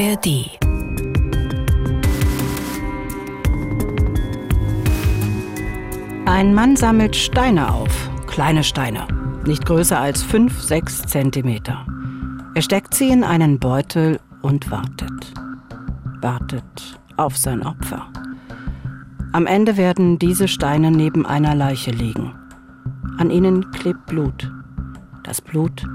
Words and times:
ARD. 0.00 0.48
Ein 6.24 6.54
Mann 6.54 6.74
sammelt 6.76 7.14
Steine 7.14 7.70
auf, 7.70 8.08
kleine 8.26 8.64
Steine, 8.64 9.06
nicht 9.46 9.66
größer 9.66 10.00
als 10.00 10.22
5, 10.22 10.58
6 10.58 11.02
Zentimeter. 11.02 11.84
Er 12.54 12.62
steckt 12.62 12.94
sie 12.94 13.10
in 13.10 13.24
einen 13.24 13.58
Beutel 13.58 14.18
und 14.40 14.70
wartet. 14.70 15.34
Wartet 16.22 16.98
auf 17.18 17.36
sein 17.36 17.62
Opfer. 17.62 18.06
Am 19.32 19.46
Ende 19.46 19.76
werden 19.76 20.18
diese 20.18 20.48
Steine 20.48 20.90
neben 20.90 21.26
einer 21.26 21.54
Leiche 21.54 21.90
liegen. 21.90 22.32
An 23.18 23.30
ihnen 23.30 23.70
klebt 23.72 24.06
Blut. 24.06 24.50
Das 25.24 25.42
Blut 25.42 25.86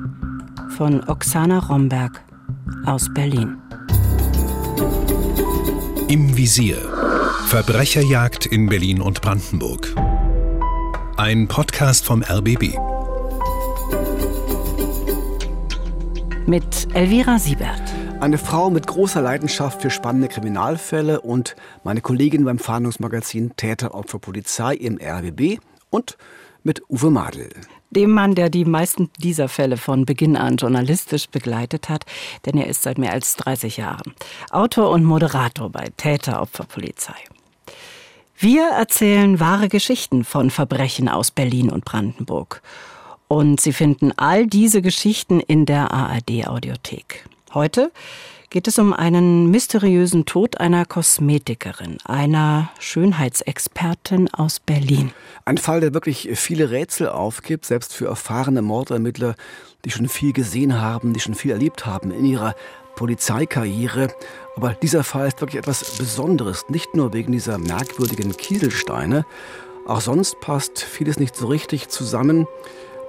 von 0.77 1.03
Oksana 1.09 1.57
Romberg 1.57 2.21
aus 2.85 3.11
Berlin. 3.11 3.57
Im 6.07 6.37
Visier. 6.37 6.77
Verbrecherjagd 7.47 8.45
in 8.45 8.67
Berlin 8.67 9.01
und 9.01 9.21
Brandenburg. 9.21 9.95
Ein 11.17 11.47
Podcast 11.47 12.05
vom 12.05 12.21
RBB. 12.21 12.77
Mit 16.45 16.93
Elvira 16.93 17.39
Siebert. 17.39 17.81
Eine 18.19 18.37
Frau 18.37 18.69
mit 18.69 18.85
großer 18.85 19.19
Leidenschaft 19.19 19.81
für 19.81 19.89
spannende 19.89 20.27
Kriminalfälle 20.27 21.21
und 21.21 21.55
meine 21.83 22.01
Kollegin 22.01 22.45
beim 22.45 22.59
Fahndungsmagazin 22.59 23.55
Täter, 23.55 23.95
Opfer, 23.95 24.19
Polizei 24.19 24.75
im 24.75 24.99
RBB 25.01 25.57
und 25.89 26.17
mit 26.65 26.81
Uwe 26.89 27.09
Madel. 27.09 27.49
Dem 27.91 28.11
Mann, 28.11 28.35
der 28.35 28.49
die 28.49 28.65
meisten 28.65 29.09
dieser 29.19 29.47
Fälle 29.47 29.77
von 29.77 30.05
Beginn 30.05 30.35
an 30.35 30.57
journalistisch 30.57 31.29
begleitet 31.29 31.87
hat, 31.87 32.05
denn 32.45 32.57
er 32.57 32.67
ist 32.67 32.83
seit 32.83 32.97
mehr 32.97 33.13
als 33.13 33.37
30 33.37 33.77
Jahren 33.77 34.13
Autor 34.49 34.89
und 34.89 35.05
Moderator 35.05 35.69
bei 35.69 35.89
Täter, 35.95 36.41
Opfer, 36.41 36.65
Polizei. 36.65 37.15
Wir 38.37 38.67
erzählen 38.71 39.39
wahre 39.39 39.69
Geschichten 39.69 40.25
von 40.25 40.49
Verbrechen 40.49 41.07
aus 41.07 41.31
Berlin 41.31 41.69
und 41.69 41.85
Brandenburg. 41.85 42.61
Und 43.29 43.61
Sie 43.61 43.71
finden 43.71 44.11
all 44.17 44.45
diese 44.45 44.81
Geschichten 44.81 45.39
in 45.39 45.65
der 45.65 45.91
ARD 45.91 46.47
Audiothek. 46.47 47.25
Heute 47.53 47.91
geht 48.49 48.67
es 48.67 48.79
um 48.79 48.93
einen 48.93 49.51
mysteriösen 49.51 50.25
Tod 50.25 50.59
einer 50.59 50.85
Kosmetikerin, 50.85 51.97
einer 52.05 52.69
Schönheitsexpertin 52.79 54.33
aus 54.33 54.59
Berlin. 54.59 55.11
Ein 55.45 55.57
Fall, 55.57 55.81
der 55.81 55.93
wirklich 55.93 56.29
viele 56.35 56.71
Rätsel 56.71 57.09
aufgibt, 57.09 57.65
selbst 57.65 57.93
für 57.93 58.07
erfahrene 58.07 58.61
Mordermittler, 58.61 59.35
die 59.83 59.91
schon 59.91 60.07
viel 60.07 60.33
gesehen 60.33 60.81
haben, 60.81 61.13
die 61.13 61.19
schon 61.19 61.35
viel 61.35 61.51
erlebt 61.51 61.85
haben 61.85 62.11
in 62.11 62.25
ihrer 62.25 62.55
Polizeikarriere. 62.95 64.13
Aber 64.55 64.73
dieser 64.73 65.03
Fall 65.03 65.27
ist 65.27 65.41
wirklich 65.41 65.59
etwas 65.59 65.97
Besonderes, 65.97 66.65
nicht 66.69 66.95
nur 66.95 67.13
wegen 67.13 67.31
dieser 67.31 67.57
merkwürdigen 67.57 68.35
Kieselsteine. 68.35 69.25
Auch 69.85 70.01
sonst 70.01 70.39
passt 70.39 70.81
vieles 70.81 71.19
nicht 71.19 71.35
so 71.35 71.47
richtig 71.47 71.89
zusammen. 71.89 72.47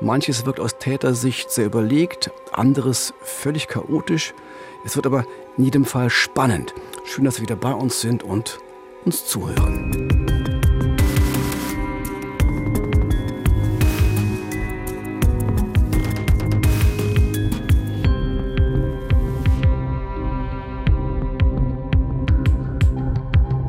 Manches 0.01 0.45
wirkt 0.45 0.61
aus 0.61 0.77
Tätersicht 0.79 1.51
sehr 1.51 1.67
überlegt, 1.67 2.31
anderes 2.53 3.15
völlig 3.23 3.67
chaotisch. 3.67 4.35
Es 4.85 4.95
wird 4.95 5.07
aber 5.07 5.25
in 5.57 5.65
jedem 5.65 5.85
Fall 5.87 6.11
spannend. 6.11 6.75
Schön, 7.05 7.25
dass 7.25 7.37
Sie 7.37 7.43
wieder 7.43 7.57
bei 7.57 7.73
uns 7.73 8.03
sind 8.03 8.23
und 8.23 8.59
uns 9.07 9.25
zuhören. 9.27 10.27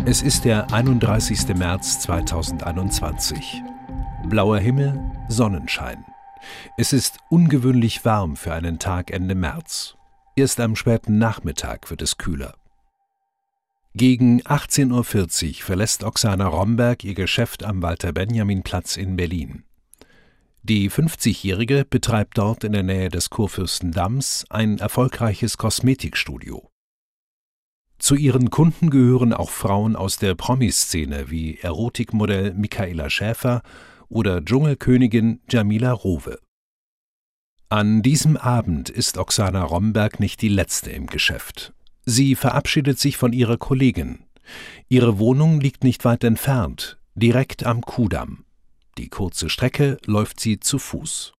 Es 0.06 0.22
ist 0.22 0.46
der 0.46 0.74
31. 0.74 1.56
März 1.56 2.02
2021. 2.02 3.62
Blauer 4.26 4.58
Himmel, 4.58 5.00
Sonnenschein. 5.30 6.06
Es 6.78 6.94
ist 6.94 7.18
ungewöhnlich 7.30 8.06
warm 8.06 8.36
für 8.36 8.54
einen 8.54 8.80
Tag 8.80 9.12
Ende 9.12 9.36
März. 9.36 9.96
Erst 10.36 10.60
am 10.60 10.76
späten 10.76 11.18
Nachmittag 11.18 11.90
wird 11.90 12.02
es 12.02 12.18
kühler. 12.18 12.56
Gegen 13.96 14.42
18.40 14.44 15.48
Uhr 15.48 15.66
verlässt 15.66 16.04
Oksana 16.04 16.48
Romberg 16.48 17.04
ihr 17.04 17.16
Geschäft 17.16 17.64
am 17.64 17.82
Walter-Benjamin-Platz 17.82 18.96
in 18.96 19.16
Berlin. 19.16 19.64
Die 20.62 20.92
50-Jährige 20.92 21.86
betreibt 21.90 22.38
dort 22.38 22.64
in 22.64 22.74
der 22.74 22.84
Nähe 22.84 23.10
des 23.10 23.30
Kurfürstendamms 23.30 24.46
ein 24.50 24.78
erfolgreiches 24.80 25.58
Kosmetikstudio. 25.58 26.70
Zu 28.00 28.16
ihren 28.16 28.52
Kunden 28.52 28.90
gehören 28.90 29.34
auch 29.34 29.50
Frauen 29.50 29.96
aus 29.96 30.18
der 30.18 30.36
Promiszene 30.36 31.32
wie 31.32 31.58
Erotikmodell 31.58 32.54
Michaela 32.54 33.10
Schäfer 33.10 33.64
oder 34.10 34.44
Dschungelkönigin 34.44 35.42
Jamila 35.50 35.92
Rowe. 35.92 36.40
An 37.70 38.02
diesem 38.02 38.38
Abend 38.38 38.90
ist 38.90 39.18
Oksana 39.18 39.64
Romberg 39.64 40.20
nicht 40.20 40.42
die 40.42 40.48
letzte 40.50 40.92
im 40.92 41.08
Geschäft. 41.08 41.74
Sie 42.06 42.36
verabschiedet 42.36 42.98
sich 43.00 43.18
von 43.18 43.34
ihrer 43.34 43.58
Kollegin. 43.58 44.20
Ihre 44.88 45.20
Wohnung 45.20 45.60
liegt 45.60 45.84
nicht 45.84 46.06
weit 46.06 46.24
entfernt, 46.24 46.98
direkt 47.16 47.66
am 47.66 47.82
Kudamm. 47.82 48.46
Die 48.98 49.10
kurze 49.10 49.50
Strecke 49.50 49.98
läuft 50.06 50.40
sie 50.40 50.60
zu 50.60 50.80
Fuß. 50.80 51.34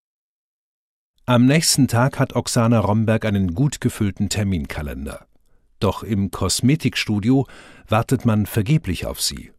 Am 1.24 1.46
nächsten 1.46 1.88
Tag 1.88 2.18
hat 2.18 2.36
Oksana 2.36 2.78
Romberg 2.78 3.24
einen 3.24 3.54
gut 3.54 3.80
gefüllten 3.80 4.28
Terminkalender. 4.28 5.26
Doch 5.80 6.02
im 6.02 6.30
Kosmetikstudio 6.30 7.46
wartet 7.86 8.24
man 8.24 8.46
vergeblich 8.46 9.06
auf 9.06 9.20
sie. 9.20 9.52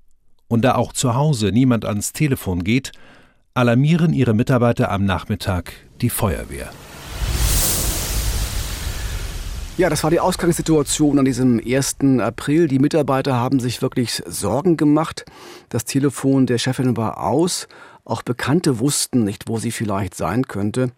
Und 0.49 0.63
da 0.63 0.75
auch 0.75 0.91
zu 0.91 1.15
Hause 1.15 1.51
niemand 1.53 1.85
ans 1.85 2.11
Telefon 2.11 2.65
geht, 2.65 2.91
alarmieren 3.53 4.11
ihre 4.11 4.33
Mitarbeiter 4.33 4.91
am 4.91 5.05
Nachmittag 5.05 5.71
die 6.01 6.09
Feuerwehr. 6.09 6.69
Ja, 9.77 9.89
das 9.89 10.03
war 10.03 10.11
die 10.11 10.19
Ausgangssituation 10.19 11.19
an 11.19 11.23
diesem 11.23 11.61
1. 11.65 12.19
April. 12.19 12.67
Die 12.67 12.79
Mitarbeiter 12.79 13.35
haben 13.35 13.61
sich 13.61 13.81
wirklich 13.81 14.21
Sorgen 14.25 14.75
gemacht. 14.75 15.23
Das 15.69 15.85
Telefon 15.85 16.47
der 16.47 16.57
Chefin 16.57 16.97
war 16.97 17.23
aus. 17.23 17.69
Auch 18.03 18.21
Bekannte 18.21 18.79
wussten 18.79 19.23
nicht, 19.23 19.47
wo 19.47 19.57
sie 19.57 19.71
vielleicht 19.71 20.15
sein 20.15 20.47
könnte. 20.47 20.91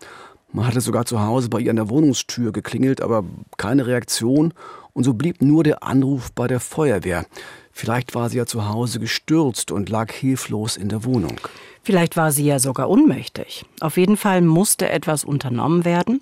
Man 0.52 0.66
hatte 0.66 0.82
sogar 0.82 1.06
zu 1.06 1.22
Hause 1.22 1.50
bei 1.50 1.60
ihr 1.60 1.70
an 1.70 1.76
der 1.76 1.90
Wohnungstür 1.90 2.52
geklingelt, 2.52 3.02
aber 3.02 3.24
keine 3.58 3.86
Reaktion. 3.86 4.54
Und 4.94 5.04
so 5.04 5.14
blieb 5.14 5.42
nur 5.42 5.64
der 5.64 5.84
Anruf 5.84 6.32
bei 6.34 6.48
der 6.48 6.60
Feuerwehr. 6.60 7.26
Vielleicht 7.72 8.14
war 8.16 8.30
sie 8.30 8.38
ja 8.38 8.46
zu 8.46 8.68
Hause 8.68 9.00
gestürzt 9.00 9.72
und 9.72 9.90
lag 9.90 10.12
hilflos 10.12 10.78
in 10.78 10.90
der 10.90 11.04
Wohnung. 11.06 11.40
Vielleicht 11.84 12.16
war 12.18 12.32
sie 12.32 12.46
ja 12.46 12.60
sogar 12.60 12.90
ohnmächtig. 12.90 13.66
Auf 13.80 13.98
jeden 13.98 14.18
Fall 14.18 14.42
musste 14.42 14.90
etwas 14.90 15.24
unternommen 15.24 15.84
werden. 15.86 16.22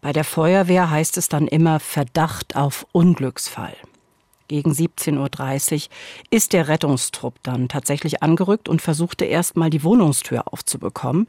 Bei 0.00 0.12
der 0.12 0.24
Feuerwehr 0.24 0.90
heißt 0.90 1.16
es 1.16 1.28
dann 1.28 1.46
immer 1.46 1.78
Verdacht 1.78 2.56
auf 2.56 2.86
Unglücksfall. 2.92 3.76
Gegen 4.48 4.72
17.30 4.72 5.74
Uhr 5.74 5.80
ist 6.30 6.52
der 6.52 6.68
Rettungstrupp 6.68 7.34
dann 7.42 7.68
tatsächlich 7.68 8.22
angerückt 8.22 8.68
und 8.68 8.82
versuchte 8.82 9.24
erstmal 9.24 9.70
die 9.70 9.84
Wohnungstür 9.84 10.52
aufzubekommen. 10.52 11.26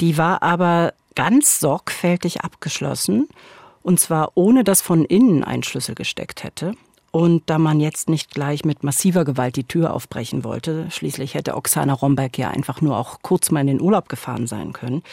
Die 0.00 0.16
war 0.16 0.42
aber 0.42 0.92
ganz 1.14 1.60
sorgfältig 1.60 2.42
abgeschlossen 2.42 3.28
und 3.86 4.00
zwar 4.00 4.32
ohne 4.34 4.64
dass 4.64 4.80
von 4.80 5.04
innen 5.04 5.44
ein 5.44 5.62
Schlüssel 5.62 5.94
gesteckt 5.94 6.42
hätte. 6.42 6.72
Und 7.12 7.44
da 7.46 7.56
man 7.58 7.78
jetzt 7.78 8.10
nicht 8.10 8.32
gleich 8.34 8.64
mit 8.64 8.82
massiver 8.82 9.24
Gewalt 9.24 9.54
die 9.54 9.62
Tür 9.62 9.94
aufbrechen 9.94 10.42
wollte, 10.42 10.90
schließlich 10.90 11.34
hätte 11.34 11.54
Oksana 11.54 11.92
Romberg 11.92 12.36
ja 12.36 12.50
einfach 12.50 12.80
nur 12.80 12.98
auch 12.98 13.20
kurz 13.22 13.52
mal 13.52 13.60
in 13.60 13.68
den 13.68 13.80
Urlaub 13.80 14.08
gefahren 14.08 14.48
sein 14.48 14.72
können, 14.72 15.04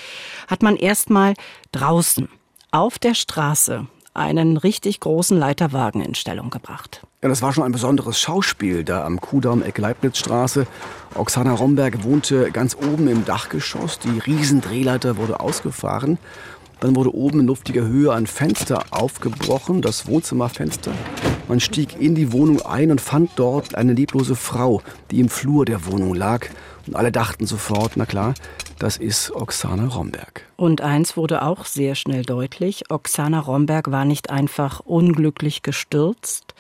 hat 0.48 0.64
man 0.64 0.76
erstmal 0.76 1.36
draußen 1.72 2.28
auf 2.72 2.98
der 2.98 3.14
Straße 3.14 3.86
einen 4.16 4.58
richtig 4.58 5.00
großen 5.00 5.38
Leiterwagen 5.38 6.02
in 6.02 6.16
Stellung 6.16 6.50
gebracht. 6.50 7.06
Ja, 7.22 7.30
das 7.30 7.44
war 7.44 7.54
schon 7.54 7.64
ein 7.64 7.72
besonderes 7.72 8.20
Schauspiel 8.20 8.84
da 8.84 9.06
am 9.06 9.22
Kudamm 9.22 9.62
Eck 9.62 9.78
Leibnizstraße. 9.78 10.66
Oksana 11.14 11.54
Romberg 11.54 12.04
wohnte 12.04 12.50
ganz 12.52 12.76
oben 12.76 13.08
im 13.08 13.24
Dachgeschoss. 13.24 14.00
Die 14.00 14.18
Riesendrehleiter 14.20 15.18
wurde 15.18 15.40
ausgefahren. 15.40 16.18
Dann 16.84 16.98
wurde 16.98 17.16
oben 17.16 17.40
in 17.40 17.46
luftiger 17.48 17.84
Höhe 17.84 18.12
ein 18.12 18.28
Fenster 18.28 18.84
aufgebrochen, 18.92 19.82
das 19.82 20.06
Wohnzimmerfenster. 20.06 20.92
Man 21.48 21.62
stieg 21.62 21.96
in 21.98 22.14
die 22.14 22.34
Wohnung 22.34 22.62
ein 22.62 22.92
und 22.92 23.00
fand 23.00 23.32
dort 23.38 23.76
eine 23.76 23.94
leblose 23.94 24.36
Frau, 24.36 24.82
die 25.10 25.22
im 25.22 25.30
Flur 25.30 25.64
der 25.64 25.86
Wohnung 25.86 26.14
lag. 26.14 26.48
Und 26.86 26.98
alle 26.98 27.14
dachten 27.14 27.46
sofort, 27.46 27.94
na 27.96 28.06
klar, 28.06 28.34
das 28.80 28.98
ist 28.98 29.32
Oksana 29.32 29.88
Romberg. 29.88 30.46
Und 30.58 30.82
eins 30.82 31.16
wurde 31.16 31.44
auch 31.44 31.64
sehr 31.64 31.96
schnell 31.96 32.24
deutlich, 32.24 32.92
Oksana 32.92 33.40
Romberg 33.40 33.90
war 33.90 34.04
nicht 34.04 34.30
einfach 34.30 34.82
unglücklich 34.82 35.62
gestürzt. 35.62 36.54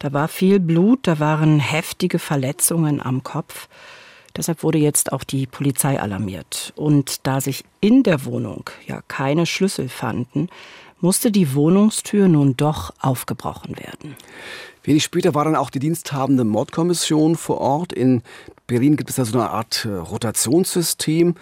Da 0.00 0.12
war 0.12 0.28
viel 0.28 0.60
Blut, 0.60 0.98
da 1.04 1.18
waren 1.18 1.60
heftige 1.60 2.18
Verletzungen 2.18 3.00
am 3.00 3.22
Kopf. 3.22 3.68
Deshalb 4.36 4.62
wurde 4.62 4.78
jetzt 4.78 5.12
auch 5.12 5.24
die 5.24 5.46
Polizei 5.46 6.00
alarmiert. 6.00 6.72
Und 6.76 7.26
da 7.26 7.40
sich 7.40 7.64
in 7.80 8.02
der 8.02 8.24
Wohnung 8.24 8.68
ja 8.86 9.00
keine 9.08 9.46
Schlüssel 9.46 9.88
fanden, 9.88 10.48
musste 11.00 11.30
die 11.30 11.54
Wohnungstür 11.54 12.28
nun 12.28 12.56
doch 12.56 12.92
aufgebrochen 13.00 13.76
werden. 13.78 14.16
Wenig 14.82 15.04
später 15.04 15.34
war 15.34 15.44
dann 15.44 15.56
auch 15.56 15.70
die 15.70 15.78
diensthabende 15.78 16.44
Mordkommission 16.44 17.36
vor 17.36 17.58
Ort. 17.58 17.92
In 17.92 18.22
Berlin 18.66 18.96
gibt 18.96 19.10
es 19.10 19.16
da 19.16 19.24
so 19.24 19.38
eine 19.38 19.50
Art 19.50 19.84
äh, 19.84 19.88
Rotationssystem. 19.88 21.34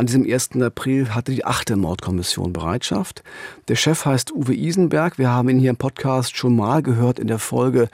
An 0.00 0.06
diesem 0.06 0.22
1. 0.22 0.50
April 0.62 1.12
hatte 1.12 1.32
die 1.32 1.44
achte 1.44 1.74
Mordkommission 1.74 2.52
Bereitschaft. 2.52 3.24
Der 3.66 3.74
Chef 3.74 4.04
heißt 4.04 4.30
Uwe 4.30 4.54
Isenberg. 4.54 5.18
Wir 5.18 5.30
haben 5.30 5.48
ihn 5.48 5.58
hier 5.58 5.70
im 5.70 5.76
Podcast 5.76 6.36
schon 6.36 6.54
mal 6.54 6.84
gehört 6.84 7.18
in 7.18 7.26
der 7.26 7.40
Folge 7.40 7.88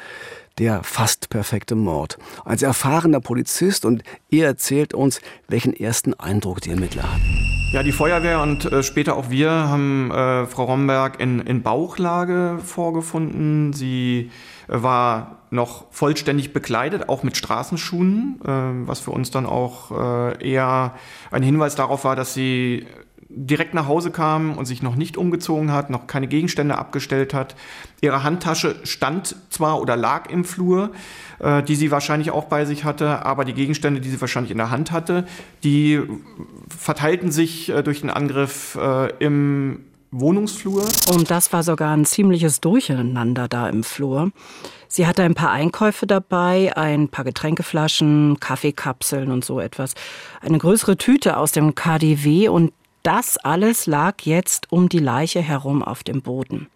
der 0.58 0.82
fast 0.82 1.30
perfekte 1.30 1.74
Mord. 1.74 2.18
Sehr 2.56 2.68
erfahrener 2.68 3.20
Polizist 3.20 3.86
und 3.86 4.02
er 4.30 4.48
erzählt 4.48 4.92
uns, 4.92 5.22
welchen 5.48 5.72
ersten 5.72 6.12
Eindruck 6.12 6.60
die 6.60 6.72
Ermittler 6.72 7.04
hatten. 7.04 7.70
Ja, 7.72 7.82
die 7.82 7.92
Feuerwehr 7.92 8.42
und 8.42 8.70
äh, 8.70 8.82
später 8.82 9.16
auch 9.16 9.30
wir 9.30 9.50
haben 9.50 10.10
äh, 10.10 10.44
Frau 10.44 10.64
Romberg 10.64 11.18
in, 11.20 11.40
in 11.40 11.62
Bauchlage 11.62 12.58
vorgefunden. 12.62 13.72
Sie 13.72 14.30
äh, 14.68 14.82
war 14.82 15.38
noch 15.54 15.86
vollständig 15.90 16.52
bekleidet, 16.52 17.08
auch 17.08 17.22
mit 17.22 17.36
Straßenschuhen, 17.36 18.40
äh, 18.44 18.48
was 18.88 19.00
für 19.00 19.12
uns 19.12 19.30
dann 19.30 19.46
auch 19.46 19.90
äh, 19.90 20.50
eher 20.50 20.94
ein 21.30 21.42
Hinweis 21.42 21.74
darauf 21.74 22.04
war, 22.04 22.16
dass 22.16 22.34
sie 22.34 22.86
direkt 23.36 23.74
nach 23.74 23.88
Hause 23.88 24.10
kam 24.10 24.56
und 24.56 24.66
sich 24.66 24.82
noch 24.82 24.96
nicht 24.96 25.16
umgezogen 25.16 25.72
hat, 25.72 25.90
noch 25.90 26.06
keine 26.06 26.28
Gegenstände 26.28 26.78
abgestellt 26.78 27.34
hat. 27.34 27.56
Ihre 28.00 28.22
Handtasche 28.22 28.76
stand 28.84 29.36
zwar 29.50 29.80
oder 29.80 29.96
lag 29.96 30.30
im 30.30 30.44
Flur, 30.44 30.92
äh, 31.40 31.62
die 31.62 31.74
sie 31.74 31.90
wahrscheinlich 31.90 32.30
auch 32.30 32.44
bei 32.44 32.64
sich 32.64 32.84
hatte, 32.84 33.24
aber 33.24 33.44
die 33.44 33.54
Gegenstände, 33.54 34.00
die 34.00 34.10
sie 34.10 34.20
wahrscheinlich 34.20 34.52
in 34.52 34.58
der 34.58 34.70
Hand 34.70 34.92
hatte, 34.92 35.26
die 35.64 36.00
verteilten 36.68 37.32
sich 37.32 37.70
äh, 37.70 37.82
durch 37.82 38.00
den 38.00 38.10
Angriff 38.10 38.76
äh, 38.80 39.10
im 39.18 39.80
Wohnungsflur. 40.10 40.86
Und 41.12 41.30
das 41.30 41.52
war 41.52 41.62
sogar 41.62 41.96
ein 41.96 42.04
ziemliches 42.04 42.60
Durcheinander 42.60 43.48
da 43.48 43.68
im 43.68 43.82
Flur. 43.82 44.30
Sie 44.88 45.06
hatte 45.06 45.22
ein 45.22 45.34
paar 45.34 45.50
Einkäufe 45.50 46.06
dabei, 46.06 46.76
ein 46.76 47.08
paar 47.08 47.24
Getränkeflaschen, 47.24 48.38
Kaffeekapseln 48.40 49.30
und 49.30 49.44
so 49.44 49.60
etwas. 49.60 49.94
Eine 50.40 50.58
größere 50.58 50.96
Tüte 50.96 51.36
aus 51.36 51.52
dem 51.52 51.74
KDW 51.74 52.48
und 52.48 52.72
das 53.02 53.36
alles 53.36 53.86
lag 53.86 54.22
jetzt 54.22 54.72
um 54.72 54.88
die 54.88 54.98
Leiche 54.98 55.42
herum 55.42 55.82
auf 55.82 56.02
dem 56.02 56.22
Boden. 56.22 56.68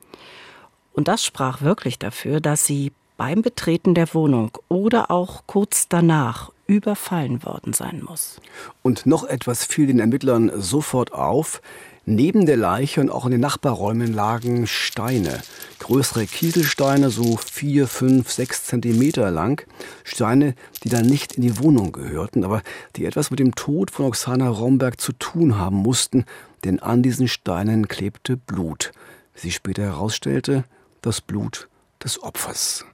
Und 0.92 1.08
das 1.08 1.24
sprach 1.24 1.62
wirklich 1.62 1.98
dafür, 1.98 2.40
dass 2.40 2.66
sie 2.66 2.92
beim 3.16 3.42
Betreten 3.42 3.94
der 3.94 4.12
Wohnung 4.14 4.50
oder 4.68 5.10
auch 5.10 5.42
kurz 5.46 5.88
danach 5.88 6.52
überfallen 6.66 7.44
worden 7.44 7.72
sein 7.72 8.02
muss. 8.06 8.40
Und 8.82 9.06
noch 9.06 9.24
etwas 9.24 9.64
fiel 9.64 9.86
den 9.86 10.00
Ermittlern 10.00 10.52
sofort 10.54 11.12
auf. 11.12 11.62
Neben 12.10 12.46
der 12.46 12.56
Leiche 12.56 13.02
und 13.02 13.10
auch 13.10 13.26
in 13.26 13.32
den 13.32 13.42
Nachbarräumen 13.42 14.14
lagen 14.14 14.66
Steine. 14.66 15.42
Größere 15.78 16.24
Kieselsteine, 16.24 17.10
so 17.10 17.36
vier, 17.36 17.86
fünf, 17.86 18.30
sechs 18.30 18.64
Zentimeter 18.64 19.30
lang. 19.30 19.66
Steine, 20.04 20.54
die 20.82 20.88
dann 20.88 21.04
nicht 21.04 21.34
in 21.34 21.42
die 21.42 21.58
Wohnung 21.58 21.92
gehörten, 21.92 22.44
aber 22.44 22.62
die 22.96 23.04
etwas 23.04 23.30
mit 23.30 23.40
dem 23.40 23.54
Tod 23.54 23.90
von 23.90 24.06
Oksana 24.06 24.48
Romberg 24.48 24.98
zu 24.98 25.12
tun 25.12 25.58
haben 25.58 25.76
mussten, 25.76 26.24
denn 26.64 26.80
an 26.80 27.02
diesen 27.02 27.28
Steinen 27.28 27.88
klebte 27.88 28.38
Blut. 28.38 28.92
Wie 29.34 29.40
sich 29.40 29.56
später 29.56 29.82
herausstellte, 29.82 30.64
das 31.02 31.20
Blut 31.20 31.68
des 32.02 32.22
Opfers. 32.22 32.86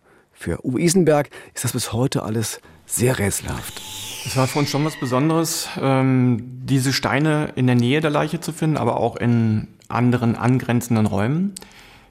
Für 0.44 0.62
Uwe 0.62 0.82
Isenberg 0.82 1.30
ist 1.54 1.64
das 1.64 1.72
bis 1.72 1.94
heute 1.94 2.22
alles 2.22 2.60
sehr 2.84 3.18
rätselhaft. 3.18 3.80
Es 4.26 4.36
war 4.36 4.46
für 4.46 4.58
uns 4.58 4.68
schon 4.68 4.84
was 4.84 4.94
Besonderes, 5.00 5.70
ähm, 5.80 6.36
diese 6.66 6.92
Steine 6.92 7.52
in 7.54 7.66
der 7.66 7.76
Nähe 7.76 8.02
der 8.02 8.10
Leiche 8.10 8.40
zu 8.40 8.52
finden, 8.52 8.76
aber 8.76 8.98
auch 8.98 9.16
in 9.16 9.68
anderen 9.88 10.36
angrenzenden 10.36 11.06
Räumen. 11.06 11.54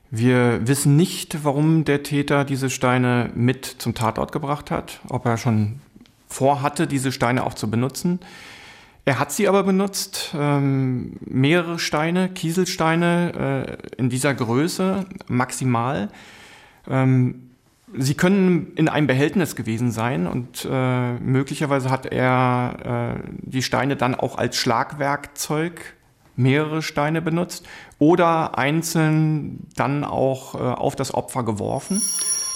Wir 0.09 0.67
wissen 0.67 0.95
nicht, 0.95 1.43
warum 1.43 1.85
der 1.85 2.01
Täter 2.01 2.43
diese 2.43 2.71
Steine 2.71 3.29
mit 3.35 3.67
zum 3.67 3.93
Tatort 3.93 4.31
gebracht 4.31 4.71
hat, 4.71 4.99
ob 5.09 5.27
er 5.27 5.37
schon 5.37 5.79
vorhatte, 6.27 6.87
diese 6.87 7.11
Steine 7.11 7.45
auch 7.45 7.53
zu 7.53 7.69
benutzen. 7.69 8.19
Er 9.05 9.19
hat 9.19 9.31
sie 9.31 9.47
aber 9.47 9.61
benutzt, 9.61 10.33
ähm, 10.35 11.17
mehrere 11.23 11.77
Steine, 11.77 12.29
Kieselsteine 12.29 13.77
äh, 13.93 14.01
in 14.01 14.09
dieser 14.09 14.33
Größe 14.33 15.05
maximal. 15.27 16.09
Ähm, 16.89 17.51
Sie 17.95 18.15
können 18.15 18.73
in 18.75 18.89
einem 18.89 19.07
Behältnis 19.07 19.55
gewesen 19.55 19.91
sein 19.91 20.27
und 20.27 20.67
äh, 20.69 21.13
möglicherweise 21.13 21.89
hat 21.89 22.05
er 22.05 23.17
äh, 23.17 23.27
die 23.41 23.61
Steine 23.61 23.95
dann 23.95 24.15
auch 24.15 24.37
als 24.37 24.57
Schlagwerkzeug 24.57 25.95
mehrere 26.35 26.81
Steine 26.81 27.21
benutzt 27.21 27.67
oder 27.99 28.57
einzeln 28.57 29.67
dann 29.75 30.03
auch 30.03 30.55
äh, 30.55 30.57
auf 30.57 30.95
das 30.95 31.13
Opfer 31.13 31.43
geworfen. 31.43 32.01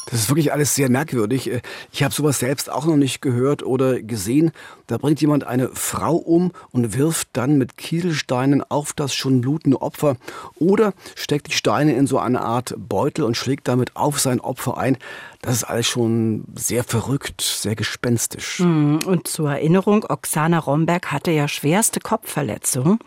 Das 0.09 0.21
ist 0.21 0.29
wirklich 0.29 0.53
alles 0.53 0.73
sehr 0.73 0.89
merkwürdig. 0.89 1.51
Ich 1.91 2.01
habe 2.01 2.13
sowas 2.13 2.39
selbst 2.39 2.71
auch 2.71 2.85
noch 2.85 2.95
nicht 2.95 3.21
gehört 3.21 3.61
oder 3.61 4.01
gesehen. 4.01 4.51
Da 4.87 4.97
bringt 4.97 5.19
jemand 5.19 5.43
eine 5.43 5.69
Frau 5.73 6.15
um 6.15 6.51
und 6.71 6.97
wirft 6.97 7.27
dann 7.33 7.57
mit 7.57 7.75
Kieselsteinen 7.77 8.63
auf 8.63 8.93
das 8.93 9.13
schon 9.13 9.41
blutende 9.41 9.81
Opfer 9.81 10.15
oder 10.59 10.93
steckt 11.15 11.47
die 11.47 11.51
Steine 11.51 11.93
in 11.93 12.07
so 12.07 12.19
eine 12.19 12.41
Art 12.41 12.73
Beutel 12.77 13.25
und 13.25 13.35
schlägt 13.35 13.67
damit 13.67 13.97
auf 13.97 14.19
sein 14.19 14.39
Opfer 14.39 14.77
ein. 14.77 14.97
Das 15.41 15.55
ist 15.55 15.63
alles 15.65 15.87
schon 15.87 16.45
sehr 16.55 16.83
verrückt, 16.83 17.41
sehr 17.41 17.75
gespenstisch. 17.75 18.59
Hm, 18.59 18.99
und 19.05 19.27
zur 19.27 19.51
Erinnerung, 19.51 20.05
Oksana 20.07 20.59
Romberg 20.59 21.11
hatte 21.11 21.31
ja 21.31 21.47
schwerste 21.47 21.99
Kopfverletzungen. 21.99 22.99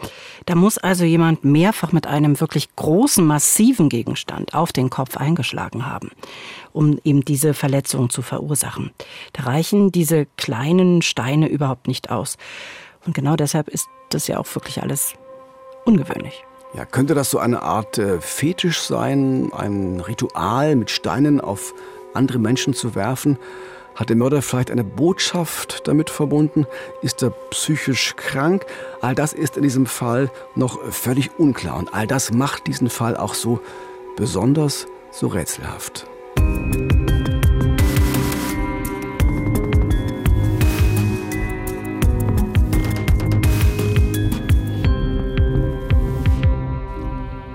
Da 0.47 0.55
muss 0.55 0.79
also 0.79 1.05
jemand 1.05 1.45
mehrfach 1.45 1.93
mit 1.93 2.07
einem 2.07 2.41
wirklich 2.41 2.75
großen, 2.77 3.25
massiven 3.25 3.89
Gegenstand 3.89 4.55
auf 4.55 4.73
den 4.73 4.91
Kopf 4.91 5.17
eingeschlagen 5.17 5.87
haben, 5.87 6.11
um 6.73 6.99
eben 7.05 7.25
diese 7.25 7.53
Verletzung 7.53 8.11
zu 8.11 8.23
verursachen. 8.23 8.93
Da 9.33 9.45
reichen 9.45 9.91
diese 9.91 10.27
kleinen 10.37 11.03
Steine 11.03 11.49
überhaupt 11.49 11.89
nicht 11.89 12.11
aus. 12.11 12.37
Und 13.05 13.15
genau 13.15 13.37
deshalb 13.37 13.69
ist 13.69 13.89
das 14.11 14.29
ja 14.29 14.39
auch 14.39 14.55
wirklich 14.55 14.83
alles 14.83 15.15
ungewöhnlich. 15.85 16.45
Ja, 16.75 16.85
könnte 16.85 17.15
das 17.15 17.31
so 17.31 17.39
eine 17.39 17.63
Art 17.63 17.99
äh, 17.99 18.21
Fetisch 18.21 18.81
sein, 18.81 19.51
ein 19.53 19.99
Ritual 19.99 20.77
mit 20.77 20.91
Steinen 20.91 21.41
auf 21.41 21.75
andere 22.15 22.39
Menschen 22.39 22.75
zu 22.75 22.95
werfen? 22.95 23.39
Hat 23.95 24.09
der 24.09 24.17
Mörder 24.17 24.41
vielleicht 24.41 24.71
eine 24.71 24.85
Botschaft 24.85 25.87
damit 25.87 26.11
verbunden? 26.11 26.67
Ist 27.03 27.23
er 27.23 27.31
psychisch 27.51 28.15
krank? 28.17 28.65
All 29.01 29.15
das 29.15 29.33
ist 29.33 29.57
in 29.57 29.63
diesem 29.63 29.87
Fall 29.87 30.31
noch 30.55 30.81
völlig 30.91 31.39
unklar. 31.39 31.77
Und 31.77 31.93
all 31.93 32.07
das 32.07 32.33
macht 32.33 32.67
diesen 32.67 32.89
Fall 32.89 33.17
auch 33.17 33.35
so 33.35 33.61
besonders, 34.17 34.87
so 35.11 35.27
rätselhaft. 35.27 36.07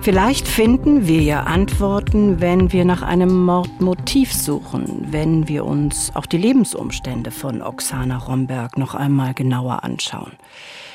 Vielleicht 0.06 0.46
finden 0.46 1.08
wir 1.08 1.20
ja 1.20 1.42
Antworten, 1.42 2.40
wenn 2.40 2.70
wir 2.72 2.84
nach 2.84 3.02
einem 3.02 3.44
Mordmotiv 3.44 4.32
suchen, 4.32 5.08
wenn 5.10 5.48
wir 5.48 5.64
uns 5.64 6.14
auch 6.14 6.26
die 6.26 6.38
Lebensumstände 6.38 7.32
von 7.32 7.60
Oksana 7.60 8.16
Romberg 8.16 8.78
noch 8.78 8.94
einmal 8.94 9.34
genauer 9.34 9.82
anschauen. 9.82 10.30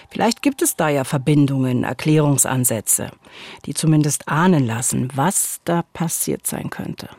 Vielleicht 0.10 0.42
gibt 0.42 0.62
es 0.62 0.78
da 0.78 0.88
ja 0.88 1.04
Verbindungen, 1.04 1.84
Erklärungsansätze, 1.84 3.12
die 3.66 3.74
zumindest 3.74 4.30
ahnen 4.30 4.66
lassen, 4.66 5.10
was 5.14 5.60
da 5.66 5.84
passiert 5.92 6.48
sein 6.48 6.70
könnte. 6.70 7.10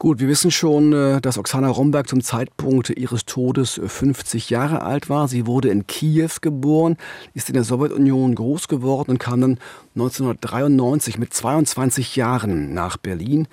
Gut, 0.00 0.18
wir 0.18 0.28
wissen 0.28 0.50
schon, 0.50 0.94
äh, 0.94 1.20
dass 1.20 1.36
Oksana 1.36 1.68
Romberg 1.68 2.08
zum 2.08 2.22
Zeitpunkt 2.22 2.88
ihres 2.88 3.26
Todes 3.26 3.78
50 3.84 4.48
Jahre 4.48 4.80
alt 4.80 5.10
war. 5.10 5.28
Sie 5.28 5.46
wurde 5.46 5.68
in 5.68 5.86
Kiew 5.86 6.30
geboren, 6.40 6.96
ist 7.34 7.50
in 7.50 7.52
der 7.52 7.64
Sowjetunion 7.64 8.34
groß 8.34 8.68
geworden 8.68 9.10
und 9.10 9.18
kam 9.18 9.42
dann 9.42 9.58
1993 9.96 11.18
mit 11.18 11.34
22 11.34 12.16
Jahren 12.16 12.72
nach 12.72 12.96
Berlin. 12.96 13.46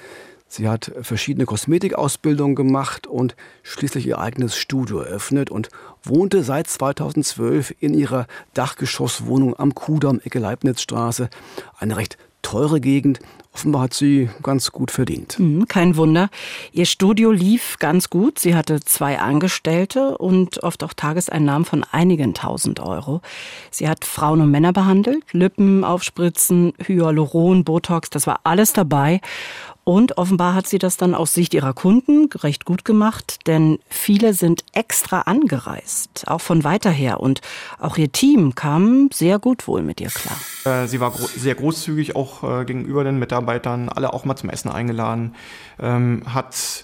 Sie 0.47 0.69
hat 0.69 0.89
verschiedene 1.01 1.45
Kosmetikausbildungen 1.45 2.55
gemacht 2.55 3.07
und 3.07 3.35
schließlich 3.63 4.07
ihr 4.07 4.17
eigenes 4.17 4.55
Studio 4.55 4.99
eröffnet 4.99 5.51
und 5.51 5.67
wohnte 6.01 6.43
seit 6.43 6.67
2012 6.67 7.75
in 7.81 7.93
ihrer 7.93 8.25
Dachgeschosswohnung 8.53 9.59
am 9.59 9.75
Kudamm, 9.75 10.21
Ecke 10.23 10.39
Leibnizstraße. 10.39 11.29
Eine 11.77 11.97
recht 11.97 12.17
teure 12.41 12.79
Gegend. 12.79 13.19
Offenbar 13.57 13.81
hat 13.81 13.95
sie 13.95 14.29
ganz 14.43 14.71
gut 14.71 14.91
verdient. 14.91 15.39
Mhm, 15.39 15.67
kein 15.67 15.95
Wunder. 15.95 16.29
Ihr 16.73 16.85
Studio 16.85 17.31
lief 17.31 17.77
ganz 17.79 18.11
gut. 18.11 18.37
Sie 18.37 18.53
hatte 18.53 18.81
zwei 18.81 19.17
Angestellte 19.17 20.15
und 20.19 20.61
oft 20.61 20.83
auch 20.83 20.93
Tageseinnahmen 20.93 21.65
von 21.65 21.83
einigen 21.91 22.35
tausend 22.35 22.79
Euro. 22.79 23.21
Sie 23.71 23.89
hat 23.89 24.05
Frauen 24.05 24.41
und 24.41 24.51
Männer 24.51 24.73
behandelt, 24.73 25.23
Lippen 25.31 25.83
aufspritzen, 25.83 26.73
Hyaluron, 26.85 27.63
Botox, 27.63 28.11
das 28.11 28.27
war 28.27 28.41
alles 28.43 28.73
dabei. 28.73 29.21
Und 29.87 30.17
offenbar 30.17 30.53
hat 30.53 30.67
sie 30.67 30.79
das 30.79 30.97
dann 30.97 31.15
aus 31.15 31.33
Sicht 31.33 31.53
ihrer 31.53 31.73
Kunden 31.73 32.27
recht 32.43 32.65
gut 32.65 32.83
gemacht, 32.83 33.47
denn 33.47 33.79
viele 33.87 34.33
sind 34.33 34.65
extra 34.73 35.21
angereist, 35.21 36.25
auch 36.27 36.41
von 36.41 36.65
weiter 36.65 36.89
her. 36.89 37.21
Und 37.21 37.39
auch 37.79 37.95
ihr 37.95 38.11
Team 38.11 38.53
kam 38.53 39.07
sehr 39.13 39.39
gut 39.39 39.65
wohl 39.65 39.83
mit 39.83 40.01
ihr 40.01 40.09
klar. 40.09 40.83
Äh, 40.83 40.87
sie 40.89 40.99
war 40.99 41.11
gro 41.11 41.25
sehr 41.27 41.55
großzügig 41.55 42.17
auch 42.17 42.43
äh, 42.43 42.65
gegenüber 42.65 43.05
den 43.05 43.17
Mitarbeitern, 43.17 43.87
alle 43.87 44.11
auch 44.11 44.25
mal 44.25 44.35
zum 44.35 44.49
Essen 44.49 44.69
eingeladen, 44.69 45.35
ähm, 45.79 46.23
hat 46.25 46.83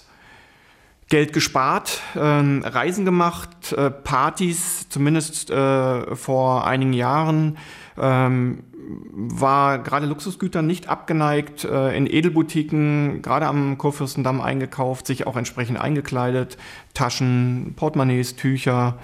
Geld 1.10 1.34
gespart, 1.34 2.00
äh, 2.14 2.18
Reisen 2.18 3.04
gemacht, 3.04 3.74
äh, 3.74 3.90
Partys, 3.90 4.88
zumindest 4.88 5.50
äh, 5.50 6.16
vor 6.16 6.66
einigen 6.66 6.94
Jahren. 6.94 7.58
Ähm, 7.98 8.64
war 9.12 9.78
gerade 9.78 10.06
Luxusgütern 10.06 10.66
nicht 10.66 10.88
abgeneigt, 10.88 11.64
äh, 11.64 11.96
in 11.96 12.06
Edelboutiquen, 12.06 13.22
gerade 13.22 13.46
am 13.46 13.78
Kurfürstendamm 13.78 14.40
eingekauft, 14.40 15.06
sich 15.06 15.26
auch 15.26 15.36
entsprechend 15.36 15.80
eingekleidet, 15.80 16.56
Taschen, 16.94 17.74
Portemonnaies, 17.76 18.36
Tücher, 18.36 18.98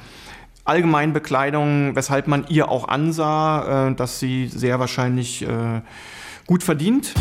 allgemein 0.64 1.12
Bekleidung, 1.12 1.96
weshalb 1.96 2.28
man 2.28 2.44
ihr 2.48 2.68
auch 2.68 2.88
ansah, 2.88 3.88
äh, 3.88 3.94
dass 3.94 4.20
sie 4.20 4.48
sehr 4.48 4.78
wahrscheinlich 4.78 5.42
äh, 5.42 5.80
gut 6.46 6.62
verdient. 6.62 7.14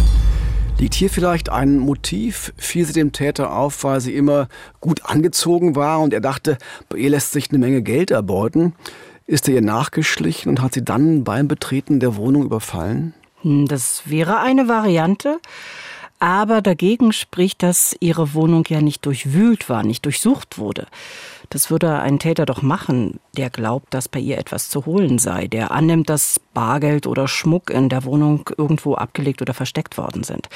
Liegt 0.79 0.93
hier 0.93 1.09
vielleicht 1.09 1.49
ein 1.49 1.77
Motiv? 1.77 2.53
Fiel 2.55 2.85
sie 2.85 2.93
dem 2.93 3.11
Täter 3.11 3.53
auf, 3.53 3.83
weil 3.83 3.99
sie 3.99 4.15
immer 4.15 4.47
gut 4.79 5.03
angezogen 5.03 5.75
war 5.75 5.99
und 5.99 6.13
er 6.13 6.21
dachte, 6.21 6.57
bei 6.87 6.97
ihr 6.97 7.09
lässt 7.09 7.33
sich 7.33 7.49
eine 7.49 7.59
Menge 7.59 7.81
Geld 7.81 8.11
erbeuten? 8.11 8.73
Ist 9.29 9.47
er 9.47 9.53
ihr 9.53 9.61
nachgeschlichen 9.61 10.49
und 10.49 10.59
hat 10.59 10.73
sie 10.73 10.83
dann 10.83 11.23
beim 11.23 11.47
Betreten 11.47 11.99
der 11.99 12.15
Wohnung 12.15 12.45
überfallen? 12.45 13.13
Hm, 13.43 13.67
das 13.67 14.01
wäre 14.05 14.39
eine 14.39 14.67
Variante. 14.67 15.37
Aber 16.17 16.63
dagegen 16.63 17.13
spricht, 17.13 17.61
dass 17.61 17.95
ihre 17.99 18.33
Wohnung 18.33 18.65
ja 18.69 18.81
nicht 18.81 19.05
durchwühlt 19.05 19.69
war, 19.69 19.83
nicht 19.83 20.03
durchsucht 20.05 20.57
wurde. 20.57 20.87
Das 21.51 21.69
würde 21.69 21.99
ein 21.99 22.17
Täter 22.17 22.47
doch 22.47 22.63
machen, 22.63 23.19
der 23.37 23.51
glaubt, 23.51 23.93
dass 23.93 24.09
bei 24.09 24.19
ihr 24.19 24.39
etwas 24.39 24.67
zu 24.67 24.87
holen 24.87 25.19
sei, 25.19 25.45
der 25.45 25.69
annimmt, 25.69 26.09
dass 26.09 26.41
Bargeld 26.55 27.05
oder 27.05 27.27
Schmuck 27.27 27.69
in 27.69 27.87
der 27.87 28.05
Wohnung 28.05 28.49
irgendwo 28.57 28.95
abgelegt 28.95 29.43
oder 29.43 29.53
versteckt 29.53 29.99
worden 29.99 30.23
sind. 30.23 30.49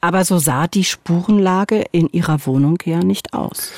Aber 0.00 0.24
so 0.24 0.38
sah 0.38 0.66
die 0.66 0.84
Spurenlage 0.84 1.84
in 1.92 2.08
ihrer 2.08 2.46
Wohnung 2.46 2.78
ja 2.86 3.00
nicht 3.00 3.34
aus. 3.34 3.70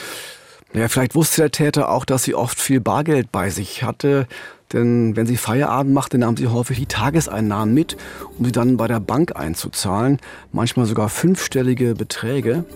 Ja, 0.76 0.88
vielleicht 0.88 1.14
wusste 1.14 1.40
der 1.40 1.50
Täter 1.50 1.88
auch, 1.88 2.04
dass 2.04 2.24
sie 2.24 2.34
oft 2.34 2.60
viel 2.60 2.80
Bargeld 2.80 3.32
bei 3.32 3.48
sich 3.48 3.82
hatte. 3.82 4.26
Denn 4.74 5.16
wenn 5.16 5.24
sie 5.24 5.38
Feierabend 5.38 5.94
machte, 5.94 6.18
nahm 6.18 6.36
sie 6.36 6.48
häufig 6.48 6.78
die 6.78 6.84
Tageseinnahmen 6.84 7.72
mit, 7.72 7.96
um 8.36 8.44
sie 8.44 8.52
dann 8.52 8.76
bei 8.76 8.86
der 8.86 9.00
Bank 9.00 9.36
einzuzahlen. 9.36 10.18
Manchmal 10.52 10.84
sogar 10.84 11.08
fünfstellige 11.08 11.94
Beträge. 11.94 12.66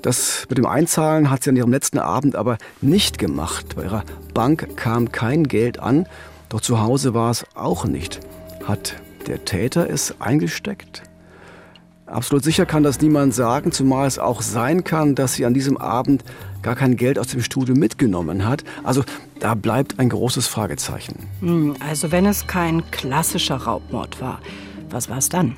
Das 0.00 0.46
mit 0.48 0.56
dem 0.56 0.64
Einzahlen 0.64 1.30
hat 1.30 1.42
sie 1.42 1.50
an 1.50 1.56
ihrem 1.56 1.72
letzten 1.72 1.98
Abend 1.98 2.36
aber 2.36 2.56
nicht 2.80 3.18
gemacht. 3.18 3.76
Bei 3.76 3.82
ihrer 3.82 4.04
Bank 4.32 4.74
kam 4.76 5.12
kein 5.12 5.44
Geld 5.44 5.78
an, 5.78 6.08
doch 6.48 6.62
zu 6.62 6.80
Hause 6.80 7.12
war 7.12 7.30
es 7.30 7.44
auch 7.54 7.84
nicht. 7.84 8.20
Hat 8.64 8.94
der 9.26 9.44
Täter 9.44 9.90
es 9.90 10.22
eingesteckt? 10.22 11.02
Absolut 12.06 12.44
sicher 12.44 12.66
kann 12.66 12.84
das 12.84 13.00
niemand 13.00 13.34
sagen, 13.34 13.72
zumal 13.72 14.06
es 14.06 14.20
auch 14.20 14.40
sein 14.40 14.84
kann, 14.84 15.16
dass 15.16 15.34
sie 15.34 15.44
an 15.44 15.54
diesem 15.54 15.76
Abend 15.76 16.22
gar 16.62 16.76
kein 16.76 16.96
Geld 16.96 17.18
aus 17.18 17.26
dem 17.28 17.42
Studio 17.42 17.74
mitgenommen 17.74 18.46
hat. 18.46 18.62
Also 18.84 19.02
da 19.40 19.54
bleibt 19.54 19.98
ein 19.98 20.08
großes 20.08 20.46
Fragezeichen. 20.46 21.28
Hm, 21.40 21.74
also 21.80 22.12
wenn 22.12 22.24
es 22.24 22.46
kein 22.46 22.88
klassischer 22.92 23.56
Raubmord 23.56 24.20
war, 24.20 24.40
was 24.88 25.10
war 25.10 25.18
es 25.18 25.28
dann? 25.28 25.56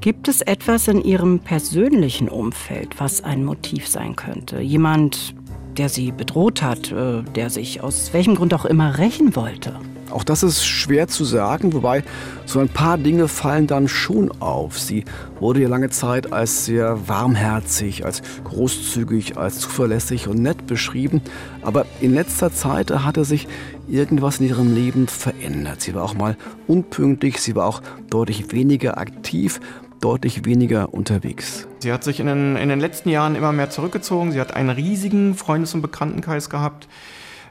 Gibt 0.00 0.28
es 0.28 0.40
etwas 0.40 0.86
in 0.86 1.02
Ihrem 1.02 1.40
persönlichen 1.40 2.28
Umfeld, 2.28 3.00
was 3.00 3.24
ein 3.24 3.44
Motiv 3.44 3.88
sein 3.88 4.14
könnte? 4.14 4.60
Jemand, 4.60 5.34
der 5.76 5.88
Sie 5.88 6.12
bedroht 6.12 6.62
hat, 6.62 6.92
äh, 6.92 7.22
der 7.34 7.50
sich 7.50 7.82
aus 7.82 8.12
welchem 8.12 8.36
Grund 8.36 8.54
auch 8.54 8.64
immer 8.64 8.98
rächen 8.98 9.34
wollte? 9.34 9.74
Auch 10.12 10.24
das 10.24 10.42
ist 10.42 10.64
schwer 10.64 11.08
zu 11.08 11.24
sagen, 11.24 11.72
wobei 11.72 12.04
so 12.44 12.60
ein 12.60 12.68
paar 12.68 12.98
Dinge 12.98 13.28
fallen 13.28 13.66
dann 13.66 13.88
schon 13.88 14.30
auf. 14.40 14.78
Sie 14.78 15.04
wurde 15.40 15.62
ja 15.62 15.68
lange 15.68 15.90
Zeit 15.90 16.32
als 16.32 16.66
sehr 16.66 17.08
warmherzig, 17.08 18.04
als 18.04 18.22
großzügig, 18.44 19.36
als 19.36 19.58
zuverlässig 19.58 20.28
und 20.28 20.40
nett 20.40 20.66
beschrieben. 20.66 21.22
Aber 21.62 21.86
in 22.00 22.14
letzter 22.14 22.52
Zeit 22.52 22.90
hatte 22.90 23.24
sich 23.24 23.48
irgendwas 23.88 24.40
in 24.40 24.48
ihrem 24.48 24.74
Leben 24.74 25.08
verändert. 25.08 25.80
Sie 25.80 25.94
war 25.94 26.04
auch 26.04 26.14
mal 26.14 26.36
unpünktlich, 26.66 27.40
sie 27.40 27.56
war 27.56 27.66
auch 27.66 27.82
deutlich 28.10 28.52
weniger 28.52 28.98
aktiv, 28.98 29.60
deutlich 30.00 30.44
weniger 30.44 30.92
unterwegs. 30.92 31.66
Sie 31.78 31.92
hat 31.92 32.04
sich 32.04 32.20
in 32.20 32.26
den, 32.26 32.56
in 32.56 32.68
den 32.68 32.80
letzten 32.80 33.08
Jahren 33.08 33.34
immer 33.34 33.52
mehr 33.52 33.70
zurückgezogen. 33.70 34.32
Sie 34.32 34.40
hat 34.40 34.54
einen 34.54 34.70
riesigen 34.70 35.34
Freundes- 35.34 35.74
und 35.74 35.82
Bekanntenkreis 35.82 36.50
gehabt 36.50 36.88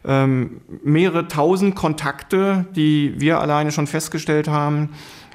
ähm, 0.06 0.62
mehrere 0.84 1.28
tausend 1.28 1.76
Kontakte, 1.76 2.66
die 2.76 3.20
wir 3.20 3.40
alleine 3.40 3.72
schon 3.72 3.88
festgestellt 3.88 4.48
haben. 4.48 4.90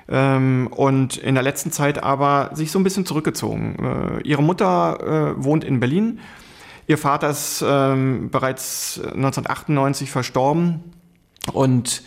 Ähm, 0.08 0.68
und 0.70 1.16
in 1.16 1.34
der 1.34 1.42
letzten 1.42 1.72
Zeit 1.72 2.02
aber 2.02 2.50
sich 2.54 2.70
so 2.70 2.78
ein 2.78 2.84
bisschen 2.84 3.06
zurückgezogen. 3.06 4.20
Äh, 4.22 4.28
ihre 4.28 4.42
Mutter 4.42 5.34
äh, 5.36 5.44
wohnt 5.44 5.64
in 5.64 5.80
Berlin. 5.80 6.20
Ihr 6.86 6.98
Vater 6.98 7.30
ist 7.30 7.64
ähm, 7.66 8.30
bereits 8.30 9.00
1998 9.02 10.10
verstorben. 10.10 10.84
Und 11.52 12.02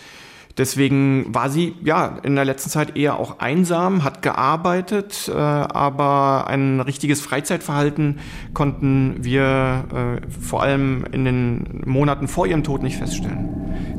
Deswegen 0.60 1.34
war 1.34 1.50
sie 1.50 1.74
ja 1.86 2.20
in 2.22 2.36
der 2.36 2.44
letzten 2.44 2.70
Zeit 2.70 2.98
eher 2.98 3.18
auch 3.18 3.40
einsam, 3.40 4.04
hat 4.04 4.22
gearbeitet, 4.22 5.32
äh, 5.34 5.38
aber 5.38 6.48
ein 6.48 6.82
richtiges 6.82 7.22
Freizeitverhalten 7.22 8.20
konnten 8.54 9.16
wir 9.22 9.86
äh, 10.22 10.30
vor 10.30 10.62
allem 10.62 11.06
in 11.14 11.24
den 11.24 11.82
Monaten 11.86 12.28
vor 12.28 12.46
ihrem 12.46 12.66
Tod 12.66 12.84
nicht 12.84 12.98
feststellen. 12.98 13.48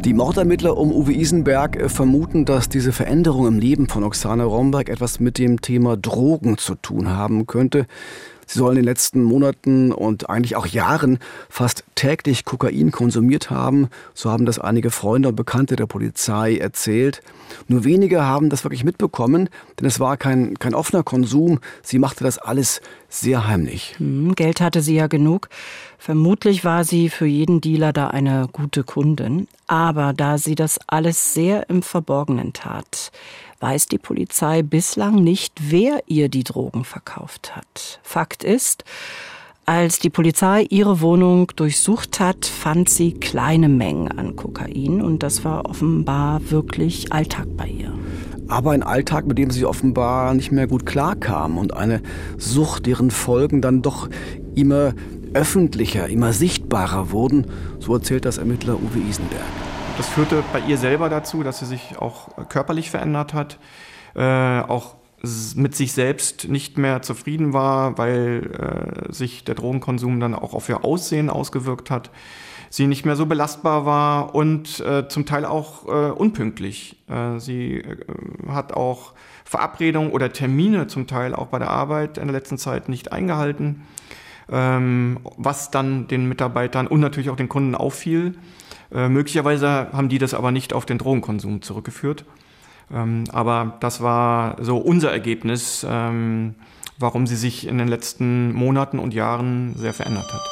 Die 0.05 0.13
Mordermittler 0.13 0.77
um 0.77 0.93
Uwe 0.93 1.15
Isenberg 1.15 1.77
äh, 1.77 1.89
vermuten, 1.89 2.45
dass 2.45 2.69
diese 2.69 2.93
Veränderung 2.93 3.47
im 3.47 3.59
Leben 3.59 3.89
von 3.89 4.05
Oksana 4.05 4.45
Romberg 4.45 4.91
etwas 4.91 5.19
mit 5.19 5.39
dem 5.39 5.63
Thema 5.63 5.97
Drogen 5.97 6.59
zu 6.59 6.75
tun 6.75 7.09
haben 7.09 7.47
könnte. 7.47 7.87
Sie 8.51 8.59
sollen 8.59 8.79
in 8.79 8.83
den 8.83 8.87
letzten 8.87 9.23
Monaten 9.23 9.93
und 9.93 10.29
eigentlich 10.29 10.57
auch 10.57 10.67
Jahren 10.67 11.21
fast 11.49 11.85
täglich 11.95 12.45
Kokain 12.45 12.91
konsumiert 12.91 13.49
haben. 13.49 13.87
So 14.13 14.29
haben 14.29 14.45
das 14.45 14.59
einige 14.59 14.91
Freunde 14.91 15.29
und 15.29 15.37
Bekannte 15.37 15.77
der 15.77 15.87
Polizei 15.87 16.57
erzählt. 16.57 17.23
Nur 17.69 17.85
wenige 17.85 18.25
haben 18.25 18.51
das 18.51 18.65
wirklich 18.65 18.83
mitbekommen, 18.83 19.51
denn 19.79 19.87
es 19.87 20.01
war 20.01 20.17
kein, 20.17 20.59
kein 20.59 20.75
offener 20.75 21.05
Konsum. 21.05 21.61
Sie 21.85 22.01
machte 22.01 22.25
das 22.25 22.39
alles 22.39 22.81
sehr 23.09 23.47
heimlich. 23.47 23.95
Hm, 23.99 24.35
Geld 24.35 24.61
hatte 24.61 24.83
sie 24.83 24.97
ja 24.97 25.07
genug. 25.07 25.49
Vermutlich 25.97 26.65
war 26.65 26.83
sie 26.83 27.09
für 27.09 27.27
jeden 27.27 27.61
Dealer 27.61 27.93
da 27.93 28.09
eine 28.09 28.49
gute 28.53 28.83
Kundin. 28.83 29.47
Aber 29.69 30.13
da 30.13 30.39
sie 30.39 30.57
das 30.57 30.81
alles 30.89 31.35
sehr 31.35 31.71
im 31.71 31.83
Verborgenen 31.83 32.53
tat, 32.53 33.13
weiß 33.61 33.87
die 33.87 33.99
Polizei 33.99 34.63
bislang 34.63 35.23
nicht, 35.23 35.55
wer 35.71 36.03
ihr 36.07 36.29
die 36.29 36.45
Drogen 36.45 36.85
verkauft 36.85 37.55
hat. 37.55 38.01
Fakt 38.03 38.43
ist, 38.43 38.85
als 39.67 40.01
die 40.01 40.11
Polizei 40.11 40.67
ihre 40.69 41.01
Wohnung 41.01 41.53
durchsucht 41.55 42.19
hat, 42.19 42.47
fand 42.47 42.89
sie 42.89 43.13
kleine 43.13 43.69
Mengen 43.69 44.09
an 44.09 44.35
Kokain 44.35 45.01
und 45.01 45.23
das 45.23 45.45
war 45.45 45.67
offenbar 45.67 46.41
wirklich 46.51 47.13
Alltag 47.13 47.47
bei 47.57 47.69
ihr. 47.69 47.93
Aber 48.49 48.73
ein 48.73 48.83
Alltag, 48.83 49.29
mit 49.29 49.39
dem 49.39 49.53
sie 49.53 49.65
offenbar 49.65 50.35
nicht 50.35 50.51
mehr 50.51 50.67
gut 50.67 50.87
klarkam 50.87 51.57
und 51.57 51.73
eine 51.73 52.03
Sucht, 52.37 52.87
deren 52.87 53.13
Folgen 53.13 53.63
dann 53.63 53.81
doch 53.81 54.09
immer 54.57 54.95
öffentlicher, 55.35 56.09
immer 56.09 56.33
sichtbarer 56.33 57.13
wurden, 57.13 57.47
so 57.79 57.95
erzählt 57.95 58.25
das 58.25 58.39
Ermittler 58.39 58.75
Uwe 58.75 58.99
Isenberg. 59.09 59.70
Das 60.01 60.09
führte 60.09 60.43
bei 60.51 60.61
ihr 60.61 60.79
selber 60.79 61.11
dazu, 61.11 61.43
dass 61.43 61.59
sie 61.59 61.67
sich 61.67 61.99
auch 61.99 62.49
körperlich 62.49 62.91
verändert 62.91 63.35
hat, 63.35 63.59
äh, 64.15 64.61
auch 64.63 64.95
mit 65.55 65.77
sich 65.77 65.93
selbst 65.93 66.49
nicht 66.49 66.79
mehr 66.79 67.03
zufrieden 67.03 67.53
war, 67.53 67.99
weil 67.99 69.05
äh, 69.07 69.13
sich 69.13 69.45
der 69.45 69.57
Drogenkonsum 69.57 70.19
dann 70.19 70.35
auch 70.35 70.55
auf 70.55 70.71
ihr 70.71 70.87
Aussehen 70.87 71.29
ausgewirkt 71.29 71.91
hat. 71.91 72.11
Sie 72.71 72.87
nicht 72.87 73.05
mehr 73.05 73.15
so 73.15 73.27
belastbar 73.27 73.85
war 73.85 74.35
und 74.35 74.81
äh, 74.81 75.07
zum 75.07 75.27
Teil 75.27 75.45
auch 75.45 75.87
äh, 75.87 76.11
unpünktlich. 76.13 76.97
Äh, 77.07 77.39
sie 77.39 77.81
äh, 77.81 77.97
hat 78.49 78.73
auch 78.73 79.13
Verabredungen 79.45 80.13
oder 80.13 80.33
Termine 80.33 80.87
zum 80.87 81.09
Teil 81.09 81.35
auch 81.35 81.49
bei 81.49 81.59
der 81.59 81.69
Arbeit 81.69 82.17
in 82.17 82.27
der 82.27 82.33
letzten 82.33 82.57
Zeit 82.57 82.89
nicht 82.89 83.13
eingehalten, 83.13 83.83
ähm, 84.51 85.21
was 85.37 85.71
dann 85.71 86.09
den 86.09 86.27
Mitarbeitern 86.27 86.87
und 86.87 87.01
natürlich 87.01 87.29
auch 87.29 87.37
den 87.37 87.51
Kunden 87.51 87.75
auffiel. 87.75 88.35
Äh, 88.93 89.09
möglicherweise 89.09 89.89
haben 89.93 90.09
die 90.09 90.19
das 90.19 90.35
aber 90.35 90.51
nicht 90.51 90.73
auf 90.73 90.87
den 90.87 90.99
Drogenkonsum 90.99 91.63
zurückgeführt. 91.63 92.25
Ähm, 92.93 93.25
aber 93.33 93.77
das 93.81 94.01
war 94.03 94.57
so 94.61 94.79
unser 94.79 95.13
Ergebnis, 95.13 95.87
ähm, 95.89 96.55
warum 96.99 97.27
sie 97.27 97.37
sich 97.37 97.67
in 97.67 97.79
den 97.79 97.89
letzten 97.89 98.53
Monaten 98.53 98.99
und 98.99 99.15
Jahren 99.15 99.75
sehr 99.77 99.95
verändert 99.95 100.33
hat. 100.33 100.43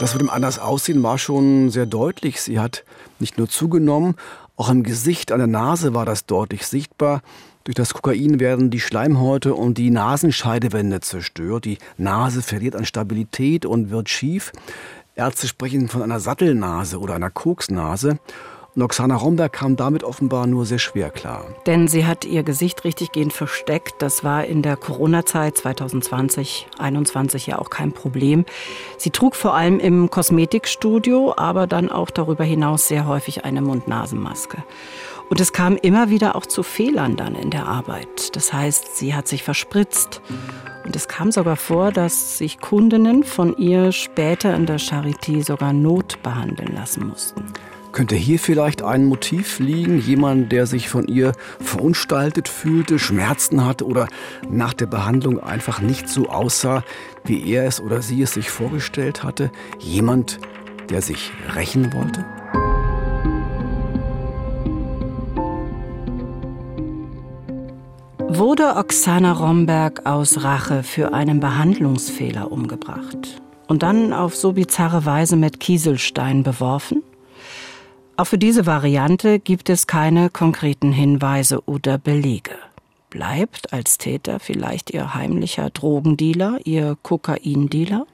Das 0.00 0.14
mit 0.14 0.22
dem 0.22 0.30
anders 0.30 0.58
aussehen 0.58 1.02
war 1.02 1.18
schon 1.18 1.70
sehr 1.70 1.86
deutlich. 1.86 2.40
Sie 2.40 2.58
hat 2.58 2.84
nicht 3.18 3.38
nur 3.38 3.48
zugenommen, 3.48 4.16
auch 4.60 4.68
im 4.68 4.82
Gesicht, 4.82 5.32
an 5.32 5.38
der 5.38 5.46
Nase 5.46 5.94
war 5.94 6.04
das 6.04 6.26
deutlich 6.26 6.66
sichtbar. 6.66 7.22
Durch 7.64 7.74
das 7.74 7.94
Kokain 7.94 8.40
werden 8.40 8.70
die 8.70 8.80
Schleimhäute 8.80 9.54
und 9.54 9.78
die 9.78 9.88
Nasenscheidewände 9.88 11.00
zerstört. 11.00 11.64
Die 11.64 11.78
Nase 11.96 12.42
verliert 12.42 12.76
an 12.76 12.84
Stabilität 12.84 13.64
und 13.64 13.88
wird 13.88 14.10
schief. 14.10 14.52
Ärzte 15.20 15.46
sprechen 15.46 15.88
von 15.88 16.02
einer 16.02 16.18
Sattelnase 16.18 16.98
oder 16.98 17.14
einer 17.14 17.30
Koksnase. 17.30 18.18
Und 18.74 18.82
Oksana 18.82 19.16
Romberg 19.16 19.52
kam 19.52 19.76
damit 19.76 20.02
offenbar 20.02 20.46
nur 20.46 20.64
sehr 20.64 20.78
schwer 20.78 21.10
klar. 21.10 21.44
Denn 21.66 21.88
sie 21.88 22.06
hat 22.06 22.24
ihr 22.24 22.42
Gesicht 22.42 22.84
richtiggehend 22.84 23.34
versteckt. 23.34 23.96
Das 23.98 24.24
war 24.24 24.46
in 24.46 24.62
der 24.62 24.76
Corona-Zeit 24.76 25.58
2020, 25.58 26.68
2021 26.76 27.48
ja 27.48 27.58
auch 27.58 27.68
kein 27.68 27.92
Problem. 27.92 28.46
Sie 28.96 29.10
trug 29.10 29.36
vor 29.36 29.54
allem 29.54 29.78
im 29.78 30.08
Kosmetikstudio, 30.08 31.34
aber 31.36 31.66
dann 31.66 31.90
auch 31.90 32.10
darüber 32.10 32.44
hinaus 32.44 32.88
sehr 32.88 33.06
häufig 33.06 33.44
eine 33.44 33.60
Mund-Nasen-Maske. 33.60 34.62
Und 35.30 35.40
es 35.40 35.52
kam 35.52 35.76
immer 35.76 36.10
wieder 36.10 36.34
auch 36.34 36.44
zu 36.44 36.64
Fehlern 36.64 37.14
dann 37.16 37.36
in 37.36 37.50
der 37.50 37.66
Arbeit. 37.66 38.34
Das 38.34 38.52
heißt, 38.52 38.96
sie 38.96 39.14
hat 39.14 39.28
sich 39.28 39.44
verspritzt. 39.44 40.20
Und 40.84 40.96
es 40.96 41.06
kam 41.06 41.30
sogar 41.30 41.54
vor, 41.54 41.92
dass 41.92 42.36
sich 42.36 42.58
Kundinnen 42.58 43.22
von 43.22 43.56
ihr 43.56 43.92
später 43.92 44.52
in 44.56 44.66
der 44.66 44.80
Charité 44.80 45.44
sogar 45.44 45.72
notbehandeln 45.72 46.74
lassen 46.74 47.06
mussten. 47.06 47.44
Könnte 47.92 48.16
hier 48.16 48.40
vielleicht 48.40 48.82
ein 48.82 49.04
Motiv 49.04 49.60
liegen? 49.60 50.00
Jemand, 50.00 50.50
der 50.50 50.66
sich 50.66 50.88
von 50.88 51.06
ihr 51.06 51.32
verunstaltet 51.60 52.48
fühlte, 52.48 52.98
Schmerzen 52.98 53.64
hatte 53.64 53.86
oder 53.86 54.08
nach 54.48 54.74
der 54.74 54.86
Behandlung 54.86 55.38
einfach 55.38 55.80
nicht 55.80 56.08
so 56.08 56.28
aussah, 56.28 56.82
wie 57.24 57.52
er 57.52 57.66
es 57.66 57.80
oder 57.80 58.02
sie 58.02 58.22
es 58.22 58.34
sich 58.34 58.50
vorgestellt 58.50 59.22
hatte? 59.22 59.52
Jemand, 59.78 60.40
der 60.88 61.02
sich 61.02 61.30
rächen 61.54 61.92
wollte? 61.92 62.24
Wurde 68.36 68.76
Oksana 68.76 69.32
Romberg 69.32 70.06
aus 70.06 70.44
Rache 70.44 70.82
für 70.84 71.12
einen 71.12 71.40
Behandlungsfehler 71.40 72.52
umgebracht 72.52 73.40
und 73.66 73.82
dann 73.82 74.12
auf 74.12 74.36
so 74.36 74.52
bizarre 74.52 75.04
Weise 75.04 75.36
mit 75.36 75.58
Kieselstein 75.58 76.44
beworfen? 76.44 77.02
Auch 78.16 78.26
für 78.26 78.38
diese 78.38 78.66
Variante 78.66 79.40
gibt 79.40 79.68
es 79.68 79.86
keine 79.86 80.30
konkreten 80.30 80.92
Hinweise 80.92 81.64
oder 81.66 81.98
Belege. 81.98 82.52
Bleibt 83.08 83.72
als 83.72 83.98
Täter 83.98 84.38
vielleicht 84.38 84.90
ihr 84.90 85.14
heimlicher 85.14 85.70
Drogendealer, 85.70 86.60
ihr 86.64 86.96
Kokaindealer? 87.02 88.06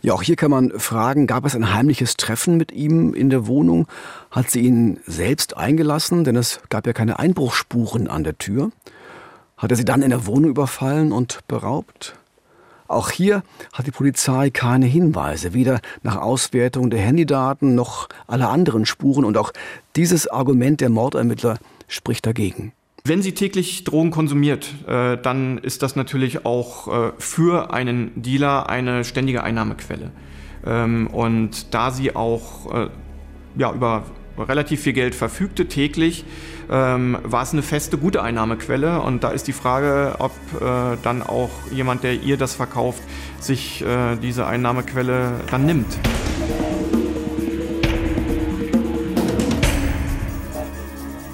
Ja, 0.00 0.14
auch 0.14 0.22
hier 0.22 0.36
kann 0.36 0.50
man 0.50 0.70
fragen, 0.78 1.26
gab 1.26 1.44
es 1.44 1.54
ein 1.54 1.74
heimliches 1.74 2.16
Treffen 2.16 2.56
mit 2.56 2.72
ihm 2.72 3.12
in 3.12 3.28
der 3.28 3.46
Wohnung? 3.46 3.86
Hat 4.30 4.50
sie 4.50 4.60
ihn 4.60 5.00
selbst 5.06 5.58
eingelassen? 5.58 6.24
Denn 6.24 6.36
es 6.36 6.60
gab 6.70 6.86
ja 6.86 6.94
keine 6.94 7.18
Einbruchsspuren 7.18 8.08
an 8.08 8.24
der 8.24 8.38
Tür. 8.38 8.70
Hat 9.62 9.70
er 9.70 9.76
sie 9.76 9.84
dann 9.84 10.02
in 10.02 10.10
der 10.10 10.26
Wohnung 10.26 10.50
überfallen 10.50 11.12
und 11.12 11.38
beraubt? 11.46 12.16
Auch 12.88 13.10
hier 13.10 13.44
hat 13.72 13.86
die 13.86 13.92
Polizei 13.92 14.50
keine 14.50 14.86
Hinweise, 14.86 15.54
weder 15.54 15.80
nach 16.02 16.16
Auswertung 16.16 16.90
der 16.90 16.98
Handydaten 16.98 17.76
noch 17.76 18.08
aller 18.26 18.50
anderen 18.50 18.86
Spuren. 18.86 19.24
Und 19.24 19.38
auch 19.38 19.52
dieses 19.94 20.26
Argument 20.26 20.80
der 20.80 20.90
Mordermittler 20.90 21.58
spricht 21.86 22.26
dagegen. 22.26 22.72
Wenn 23.04 23.22
sie 23.22 23.34
täglich 23.34 23.84
Drogen 23.84 24.10
konsumiert, 24.10 24.74
äh, 24.88 25.16
dann 25.16 25.58
ist 25.58 25.82
das 25.82 25.94
natürlich 25.94 26.44
auch 26.44 26.88
äh, 26.88 27.12
für 27.18 27.72
einen 27.72 28.20
Dealer 28.20 28.68
eine 28.68 29.04
ständige 29.04 29.44
Einnahmequelle. 29.44 30.10
Ähm, 30.66 31.06
und 31.06 31.72
da 31.72 31.92
sie 31.92 32.16
auch 32.16 32.74
äh, 32.74 32.88
ja, 33.56 33.72
über 33.72 34.02
relativ 34.38 34.82
viel 34.82 34.92
Geld 34.92 35.14
verfügte 35.14 35.66
täglich, 35.66 36.24
ähm, 36.70 37.18
war 37.22 37.42
es 37.42 37.52
eine 37.52 37.62
feste, 37.62 37.98
gute 37.98 38.22
Einnahmequelle. 38.22 39.00
Und 39.02 39.24
da 39.24 39.30
ist 39.30 39.46
die 39.46 39.52
Frage, 39.52 40.16
ob 40.18 40.32
äh, 40.60 40.96
dann 41.02 41.22
auch 41.22 41.50
jemand, 41.70 42.02
der 42.04 42.14
ihr 42.14 42.36
das 42.36 42.54
verkauft, 42.54 43.02
sich 43.40 43.82
äh, 43.82 44.16
diese 44.16 44.46
Einnahmequelle 44.46 45.40
dann 45.50 45.66
nimmt. 45.66 45.98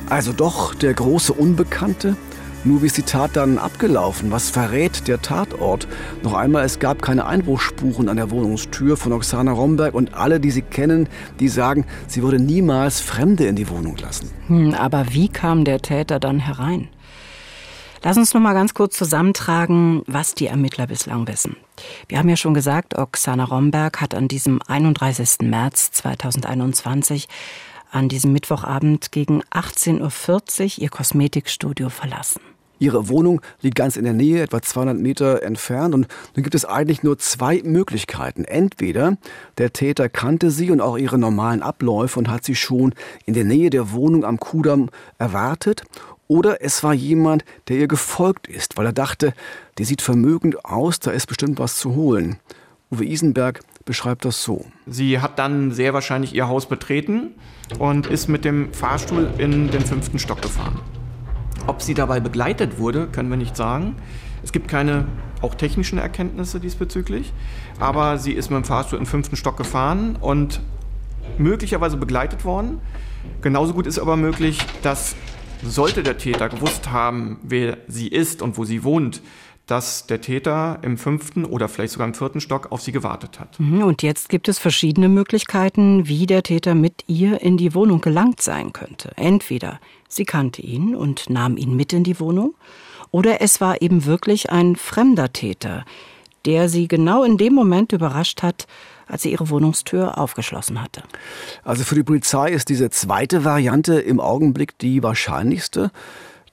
Also 0.09 0.33
doch 0.33 0.75
der 0.75 0.95
große 0.95 1.35
Unbekannte, 1.35 2.17
nur 2.65 2.83
wie 2.83 2.87
ist 2.87 2.97
die 2.97 3.03
Tat 3.03 3.37
dann 3.37 3.59
abgelaufen? 3.59 4.31
Was 4.31 4.51
verrät 4.51 5.09
der 5.09 5.23
Tatort? 5.23 5.87
Noch 6.23 6.35
einmal, 6.35 6.65
es 6.65 6.79
gab 6.79 7.03
keine 7.03 7.27
Einbruchsspuren 7.27 8.09
an 8.09 8.17
der 8.17 8.31
Wohnungstür 8.31 8.97
von 8.97 9.13
Oksana 9.13 9.53
Romberg 9.53 9.95
und 9.95 10.15
alle, 10.15 10.41
die 10.41 10.51
sie 10.51 10.63
kennen, 10.63 11.09
die 11.41 11.49
sagen, 11.49 11.87
sie 12.07 12.23
würde 12.23 12.39
niemals 12.39 13.01
Fremde 13.01 13.47
in 13.47 13.57
die 13.57 13.69
Wohnung 13.69 13.97
lassen. 13.97 14.31
Hm, 14.49 14.75
aber 14.75 15.07
wie 15.13 15.29
kam 15.29 15.65
der 15.65 15.81
Täter 15.81 16.21
dann 16.21 16.41
herein? 16.41 16.89
Lass 18.03 18.17
uns 18.17 18.33
noch 18.33 18.41
mal 18.41 18.55
ganz 18.55 18.75
kurz 18.75 18.97
zusammentragen, 18.97 20.03
was 20.07 20.35
die 20.35 20.47
Ermittler 20.47 20.87
bislang 20.87 21.27
wissen. 21.27 21.57
Wir 22.07 22.19
haben 22.19 22.29
ja 22.29 22.37
schon 22.37 22.55
gesagt, 22.55 22.97
Oksana 22.97 23.45
Romberg 23.45 24.01
hat 24.01 24.15
an 24.15 24.29
diesem 24.29 24.61
31. 24.67 25.39
März 25.43 25.91
2021 25.93 27.29
an 27.91 28.09
diesem 28.09 28.33
Mittwochabend 28.33 29.13
gegen 29.13 29.43
18.40 29.45 30.79
Uhr 30.79 30.83
ihr 30.83 30.89
Kosmetikstudio 30.89 31.89
verlassen. 31.89 32.41
Ihre 32.79 33.09
Wohnung 33.09 33.41
liegt 33.61 33.77
ganz 33.77 33.97
in 33.97 34.05
der 34.05 34.13
Nähe, 34.13 34.43
etwa 34.43 34.63
200 34.63 34.97
Meter 34.97 35.43
entfernt. 35.43 35.95
Und 35.95 36.07
nun 36.37 36.43
gibt 36.43 36.55
es 36.55 36.65
eigentlich 36.65 37.03
nur 37.03 37.19
zwei 37.19 37.61
Möglichkeiten. 37.65 38.45
Entweder 38.45 39.17
der 39.59 39.73
Täter 39.73 40.09
kannte 40.09 40.51
sie 40.51 40.71
und 40.71 40.81
auch 40.81 40.97
ihre 40.97 41.19
normalen 41.19 41.63
Abläufe 41.63 42.19
und 42.19 42.29
hat 42.31 42.45
sie 42.45 42.55
schon 42.55 42.95
in 43.27 43.35
der 43.35 43.45
Nähe 43.45 43.71
der 43.71 43.93
Wohnung 43.93 44.25
am 44.25 44.39
Kudamm 44.39 44.91
erwartet. 45.19 45.83
Oder 46.29 46.63
es 46.63 46.85
war 46.85 46.95
jemand, 46.95 47.45
der 47.69 47.79
ihr 47.79 47.89
gefolgt 47.89 48.47
ist, 48.47 48.77
weil 48.77 48.87
er 48.87 48.93
dachte, 48.93 49.33
die 49.79 49.85
sieht 49.85 50.03
vermögend 50.03 50.65
aus, 50.65 51.01
da 51.01 51.11
ist 51.11 51.27
bestimmt 51.27 51.59
was 51.59 51.77
zu 51.77 51.95
holen. 51.95 52.39
Uwe 52.91 53.05
Isenberg 53.05 53.61
beschreibt 53.89 54.27
das 54.27 54.45
so. 54.45 54.67
Sie 54.87 55.19
hat 55.19 55.39
dann 55.39 55.73
sehr 55.73 55.95
wahrscheinlich 55.95 56.35
ihr 56.35 56.47
Haus 56.47 56.67
betreten 56.67 57.31
und 57.79 58.07
ist 58.07 58.29
mit 58.29 58.45
dem 58.45 58.73
Fahrstuhl 58.75 59.31
in 59.39 59.71
den 59.71 59.81
fünften 59.81 60.19
Stock 60.19 60.43
gefahren. 60.43 60.79
Ob 61.67 61.81
sie 61.81 61.95
dabei 61.95 62.21
begleitet 62.21 62.79
wurde, 62.79 63.09
können 63.09 63.31
wir 63.31 63.39
nicht 63.39 63.57
sagen. 63.57 63.97
Es 64.45 64.53
gibt 64.53 64.69
keine 64.69 65.07
auch 65.41 65.55
technischen 65.55 65.99
Erkenntnisse 65.99 66.61
diesbezüglich, 66.61 67.33
aber 67.81 68.19
sie 68.19 68.33
ist 68.33 68.51
mit 68.51 68.59
dem 68.59 68.65
Fahrstuhl 68.65 68.99
in 68.99 69.05
den 69.05 69.11
fünften 69.11 69.37
Stock 69.37 69.57
gefahren 69.57 70.17
und 70.21 70.61
möglicherweise 71.39 71.97
begleitet 71.97 72.45
worden. 72.45 72.83
Genauso 73.41 73.73
gut 73.73 73.87
ist 73.87 73.99
aber 73.99 74.17
möglich, 74.17 74.59
dass 74.83 75.17
sollte 75.63 76.03
der 76.03 76.19
Täter 76.19 76.51
gewusst 76.51 76.91
haben, 76.91 77.39
wer 77.43 77.79
sie 77.89 78.09
ist 78.09 78.43
und 78.43 78.59
wo 78.59 78.65
sie 78.65 78.85
wohnt, 78.85 79.23
dass 79.69 80.07
der 80.07 80.21
Täter 80.21 80.79
im 80.83 80.99
fünften 80.99 81.45
oder 81.45 81.69
vielleicht 81.69 81.93
sogar 81.93 82.09
im 82.09 82.15
vierten 82.15 82.41
Stock 82.41 82.73
auf 82.73 82.81
sie 82.81 82.91
gewartet 82.91 83.39
hat. 83.39 83.61
Mhm, 83.61 83.83
und 83.83 84.03
jetzt 84.03 84.29
gibt 84.29 84.49
es 84.49 84.59
verschiedene 84.59 85.09
Möglichkeiten, 85.09 86.09
wie 86.09 86.27
der 86.27 86.43
Täter 86.43 86.75
mit 86.75 87.05
ihr 87.07 87.41
in 87.43 87.57
die 87.57 87.75
Wohnung 87.75 88.01
gelangt 88.01 88.41
sein 88.41 88.73
könnte. 88.73 89.13
Entweder 89.17 89.79
sie 90.09 90.25
kannte 90.25 90.63
ihn 90.63 90.97
und 90.97 91.31
nahm 91.31 91.57
ihn 91.57 91.77
mit 91.77 91.93
in 91.93 92.03
die 92.03 92.19
Wohnung, 92.19 92.55
oder 93.11 93.41
es 93.41 93.61
war 93.61 93.81
eben 93.81 94.05
wirklich 94.05 94.51
ein 94.51 94.77
fremder 94.77 95.33
Täter, 95.33 95.85
der 96.45 96.69
sie 96.69 96.89
genau 96.89 97.23
in 97.23 97.37
dem 97.37 97.55
Moment 97.55 97.93
überrascht 97.93 98.43
hat, 98.43 98.67
als 99.07 99.23
sie 99.23 99.33
ihre 99.33 99.51
Wohnungstür 99.51 100.19
aufgeschlossen 100.19 100.83
hatte. 100.83 101.03
Also 101.63 101.85
für 101.85 101.95
die 101.95 102.03
Polizei 102.03 102.51
ist 102.51 102.69
diese 102.69 102.91
zweite 102.91 103.45
Variante 103.45 104.01
im 104.01 104.21
Augenblick 104.21 104.79
die 104.79 105.03
wahrscheinlichste. 105.03 105.91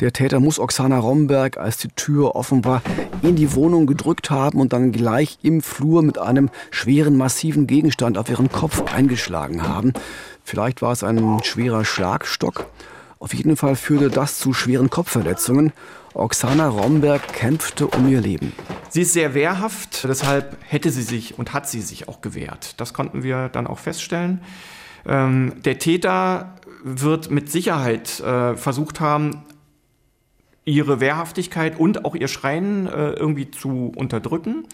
Der 0.02 0.12
Täter 0.12 0.42
muss 0.42 0.60
Oksana 0.60 1.00
Romberg, 1.00 1.58
als 1.58 1.78
die 1.78 1.88
Tür 1.88 2.36
offen 2.36 2.66
war, 2.66 2.82
in 3.22 3.38
die 3.38 3.54
Wohnung 3.54 3.86
gedrückt 3.86 4.30
haben 4.30 4.60
und 4.60 4.74
dann 4.74 4.92
gleich 4.92 5.38
im 5.42 5.62
Flur 5.62 6.02
mit 6.02 6.18
einem 6.18 6.50
schweren, 6.70 7.16
massiven 7.16 7.66
Gegenstand 7.66 8.18
auf 8.18 8.30
ihren 8.30 8.52
Kopf 8.52 8.94
eingeschlagen 8.94 9.66
haben. 9.66 9.94
Vielleicht 10.44 10.82
war 10.82 10.92
es 10.92 11.04
ein 11.04 11.40
schwerer 11.44 11.86
Schlagstock. 11.86 12.68
Auf 13.20 13.34
jeden 13.34 13.56
Fall 13.56 13.78
führte 13.78 14.10
das 14.10 14.38
zu 14.38 14.52
schweren 14.52 14.90
Kopfverletzungen. 14.90 15.72
Oksana 16.14 16.68
Romberg 16.68 17.34
kämpfte 17.34 17.88
um 17.88 18.10
ihr 18.10 18.20
Leben. 18.20 18.52
Sie 18.90 19.02
ist 19.02 19.14
sehr 19.14 19.34
wehrhaft, 19.34 20.04
deshalb 20.04 20.58
hätte 20.62 20.92
sie 20.92 21.02
sich 21.04 21.40
und 21.40 21.54
hat 21.54 21.70
sie 21.70 21.82
sich 21.82 22.10
auch 22.10 22.20
gewehrt. 22.20 22.80
Das 22.80 22.94
konnten 22.94 23.24
wir 23.24 23.48
dann 23.48 23.66
auch 23.66 23.80
feststellen. 23.80 24.42
Ähm, 25.08 25.54
der 25.64 25.80
Täter 25.80 26.56
wird 26.84 27.32
mit 27.32 27.52
Sicherheit 27.52 28.20
äh, 28.20 28.56
versucht 28.56 29.00
haben, 29.00 29.45
ihre 30.66 31.00
Wehrhaftigkeit 31.00 31.80
und 31.80 32.06
auch 32.06 32.16
ihr 32.16 32.28
Schreien 32.28 32.88
äh, 32.88 33.12
irgendwie 33.12 33.52
zu 33.52 33.92
unterdrücken 33.96 34.66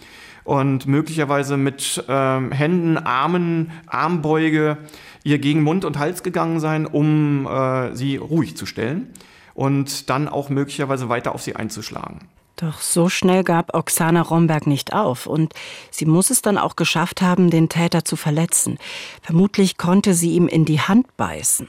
und 0.43 0.88
möglicherweise 0.88 1.58
mit 1.58 2.04
ähm, 2.08 2.51
Händen, 2.51 2.97
Armen, 2.97 3.71
Armbeuge 3.88 4.77
ihr 5.23 5.38
gegen 5.38 5.62
Mund 5.62 5.86
und 5.86 5.99
Hals 5.99 6.23
gegangen 6.23 6.60
sein, 6.60 6.86
um 6.86 7.45
äh, 7.45 7.93
sie 7.95 8.17
ruhig 8.17 8.58
zu 8.58 8.65
stellen 8.65 9.08
und 9.54 10.10
dann 10.10 10.27
auch 10.27 10.49
möglicherweise 10.49 11.10
weiter 11.10 11.36
auf 11.36 11.41
sie 11.41 11.56
einzuschlagen. 11.56 12.27
Doch 12.56 12.80
so 12.80 13.10
schnell 13.10 13.43
gab 13.43 13.75
Oksana 13.75 14.21
Romberg 14.21 14.67
nicht 14.67 14.93
auf 14.93 15.25
und 15.25 15.54
sie 15.89 16.06
muss 16.06 16.30
es 16.30 16.41
dann 16.41 16.58
auch 16.58 16.75
geschafft 16.75 17.21
haben, 17.21 17.49
den 17.49 17.69
Täter 17.69 18.06
zu 18.06 18.15
verletzen. 18.15 18.77
Vermutlich 19.21 19.77
konnte 19.77 20.13
sie 20.13 20.32
ihm 20.32 20.47
in 20.47 20.65
die 20.65 20.80
Hand 20.80 21.08
beißen. 21.17 21.67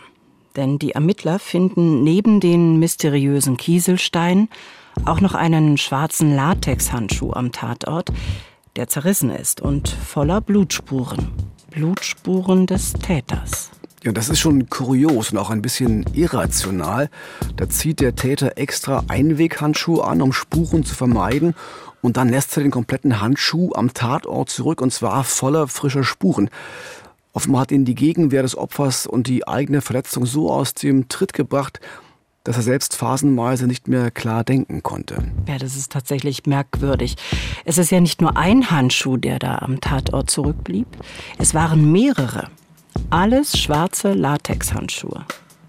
Denn 0.56 0.78
die 0.78 0.92
Ermittler 0.92 1.38
finden 1.38 2.02
neben 2.02 2.40
den 2.40 2.78
mysteriösen 2.78 3.56
Kieselsteinen 3.56 4.48
auch 5.04 5.20
noch 5.20 5.34
einen 5.34 5.78
schwarzen 5.78 6.34
Latexhandschuh 6.34 7.32
am 7.32 7.52
Tatort, 7.52 8.10
der 8.76 8.88
zerrissen 8.88 9.30
ist 9.30 9.60
und 9.60 9.88
voller 9.88 10.40
Blutspuren. 10.40 11.30
Blutspuren 11.70 12.66
des 12.66 12.92
Täters. 12.92 13.70
Ja, 14.04 14.10
das 14.10 14.28
ist 14.28 14.40
schon 14.40 14.68
kurios 14.68 15.30
und 15.30 15.38
auch 15.38 15.50
ein 15.50 15.62
bisschen 15.62 16.04
irrational. 16.12 17.08
Da 17.56 17.68
zieht 17.68 18.00
der 18.00 18.16
Täter 18.16 18.58
extra 18.58 19.04
Einweghandschuhe 19.06 20.04
an, 20.04 20.20
um 20.22 20.32
Spuren 20.32 20.84
zu 20.84 20.94
vermeiden. 20.94 21.54
Und 22.00 22.16
dann 22.16 22.28
lässt 22.28 22.56
er 22.56 22.64
den 22.64 22.72
kompletten 22.72 23.20
Handschuh 23.20 23.70
am 23.74 23.94
Tatort 23.94 24.50
zurück 24.50 24.80
und 24.80 24.92
zwar 24.92 25.22
voller 25.22 25.68
frischer 25.68 26.02
Spuren. 26.02 26.50
Offenbar 27.32 27.62
hat 27.62 27.72
ihn 27.72 27.84
die 27.84 27.94
Gegenwehr 27.94 28.42
des 28.42 28.56
Opfers 28.56 29.06
und 29.06 29.26
die 29.26 29.48
eigene 29.48 29.80
Verletzung 29.80 30.26
so 30.26 30.52
aus 30.52 30.74
dem 30.74 31.08
Tritt 31.08 31.32
gebracht, 31.32 31.80
dass 32.44 32.56
er 32.56 32.62
selbst 32.62 32.96
phasenweise 32.96 33.66
nicht 33.66 33.88
mehr 33.88 34.10
klar 34.10 34.44
denken 34.44 34.82
konnte. 34.82 35.22
Ja, 35.46 35.58
das 35.58 35.76
ist 35.76 35.92
tatsächlich 35.92 36.44
merkwürdig. 36.46 37.16
Es 37.64 37.78
ist 37.78 37.90
ja 37.90 38.00
nicht 38.00 38.20
nur 38.20 38.36
ein 38.36 38.70
Handschuh, 38.70 39.16
der 39.16 39.38
da 39.38 39.58
am 39.58 39.80
Tatort 39.80 40.28
zurückblieb. 40.28 40.88
Es 41.38 41.54
waren 41.54 41.90
mehrere. 41.92 42.48
Alles 43.10 43.58
schwarze 43.58 44.12
Latexhandschuhe. 44.12 45.24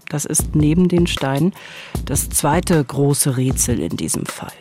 Das 0.08 0.24
ist 0.24 0.54
neben 0.54 0.88
den 0.88 1.06
Steinen 1.06 1.54
das 2.04 2.28
zweite 2.28 2.84
große 2.84 3.36
Rätsel 3.36 3.80
in 3.80 3.96
diesem 3.96 4.26
Fall. 4.26 4.52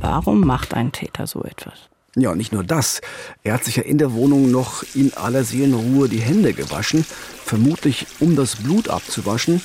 Warum 0.00 0.40
macht 0.40 0.74
ein 0.74 0.90
Täter 0.90 1.26
so 1.26 1.42
etwas? 1.44 1.91
Ja, 2.14 2.34
nicht 2.34 2.52
nur 2.52 2.62
das. 2.62 3.00
Er 3.42 3.54
hat 3.54 3.64
sich 3.64 3.76
ja 3.76 3.82
in 3.84 3.96
der 3.96 4.12
Wohnung 4.12 4.50
noch 4.50 4.84
in 4.94 5.14
aller 5.14 5.44
Seelenruhe 5.44 6.08
die 6.08 6.20
Hände 6.20 6.52
gewaschen, 6.52 7.06
vermutlich 7.44 8.06
um 8.20 8.36
das 8.36 8.56
Blut 8.56 8.88
abzuwaschen. 8.88 9.62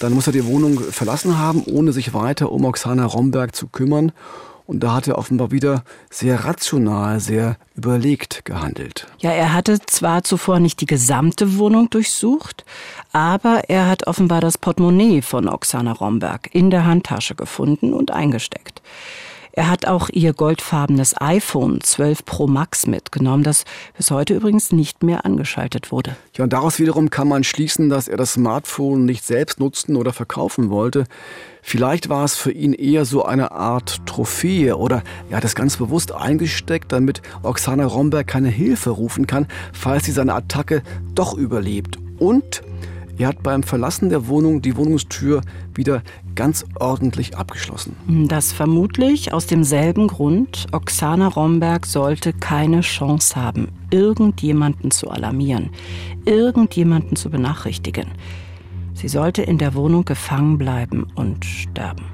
Dann 0.00 0.12
muss 0.12 0.26
er 0.26 0.32
die 0.32 0.44
Wohnung 0.44 0.80
verlassen 0.80 1.38
haben, 1.38 1.62
ohne 1.64 1.92
sich 1.92 2.14
weiter 2.14 2.50
um 2.50 2.64
Oksana 2.64 3.04
Romberg 3.04 3.54
zu 3.54 3.68
kümmern. 3.68 4.12
Und 4.66 4.80
da 4.80 4.92
hat 4.92 5.08
er 5.08 5.16
offenbar 5.16 5.50
wieder 5.50 5.82
sehr 6.10 6.44
rational, 6.44 7.20
sehr 7.20 7.56
überlegt 7.74 8.44
gehandelt. 8.44 9.06
Ja, 9.18 9.30
er 9.30 9.54
hatte 9.54 9.78
zwar 9.86 10.24
zuvor 10.24 10.60
nicht 10.60 10.80
die 10.80 10.86
gesamte 10.86 11.56
Wohnung 11.56 11.88
durchsucht, 11.88 12.64
aber 13.12 13.62
er 13.68 13.88
hat 13.88 14.06
offenbar 14.06 14.40
das 14.42 14.58
Portemonnaie 14.58 15.22
von 15.22 15.48
Oksana 15.48 15.92
Romberg 15.92 16.54
in 16.54 16.70
der 16.70 16.84
Handtasche 16.84 17.34
gefunden 17.34 17.94
und 17.94 18.10
eingesteckt. 18.10 18.82
Er 19.58 19.68
hat 19.68 19.88
auch 19.88 20.08
ihr 20.10 20.34
goldfarbenes 20.34 21.20
iPhone 21.20 21.80
12 21.80 22.24
Pro 22.24 22.46
Max 22.46 22.86
mitgenommen, 22.86 23.42
das 23.42 23.64
bis 23.96 24.12
heute 24.12 24.34
übrigens 24.34 24.70
nicht 24.70 25.02
mehr 25.02 25.24
angeschaltet 25.24 25.90
wurde. 25.90 26.14
Ja, 26.36 26.44
und 26.44 26.52
daraus 26.52 26.78
wiederum 26.78 27.10
kann 27.10 27.26
man 27.26 27.42
schließen, 27.42 27.88
dass 27.88 28.06
er 28.06 28.16
das 28.16 28.34
Smartphone 28.34 29.04
nicht 29.04 29.24
selbst 29.24 29.58
nutzen 29.58 29.96
oder 29.96 30.12
verkaufen 30.12 30.70
wollte. 30.70 31.06
Vielleicht 31.60 32.08
war 32.08 32.24
es 32.24 32.36
für 32.36 32.52
ihn 32.52 32.72
eher 32.72 33.04
so 33.04 33.24
eine 33.24 33.50
Art 33.50 34.06
Trophäe 34.06 34.76
oder 34.76 35.02
er 35.28 35.38
hat 35.38 35.44
es 35.44 35.56
ganz 35.56 35.76
bewusst 35.76 36.12
eingesteckt, 36.12 36.92
damit 36.92 37.20
Oksana 37.42 37.84
Romberg 37.84 38.28
keine 38.28 38.50
Hilfe 38.50 38.90
rufen 38.90 39.26
kann, 39.26 39.48
falls 39.72 40.04
sie 40.04 40.12
seine 40.12 40.34
Attacke 40.34 40.84
doch 41.16 41.34
überlebt. 41.36 41.98
Und 42.20 42.62
er 43.18 43.28
hat 43.28 43.42
beim 43.42 43.62
Verlassen 43.62 44.08
der 44.08 44.28
Wohnung 44.28 44.62
die 44.62 44.76
Wohnungstür 44.76 45.42
wieder 45.74 46.02
ganz 46.34 46.64
ordentlich 46.78 47.36
abgeschlossen. 47.36 47.96
Das 48.28 48.52
vermutlich 48.52 49.32
aus 49.32 49.46
demselben 49.46 50.06
Grund. 50.06 50.66
Oksana 50.72 51.26
Romberg 51.26 51.84
sollte 51.86 52.32
keine 52.32 52.80
Chance 52.80 53.34
haben, 53.34 53.68
irgendjemanden 53.90 54.90
zu 54.90 55.10
alarmieren, 55.10 55.70
irgendjemanden 56.24 57.16
zu 57.16 57.28
benachrichtigen. 57.28 58.06
Sie 58.94 59.08
sollte 59.08 59.42
in 59.42 59.58
der 59.58 59.74
Wohnung 59.74 60.04
gefangen 60.04 60.58
bleiben 60.58 61.06
und 61.14 61.44
sterben. 61.44 62.04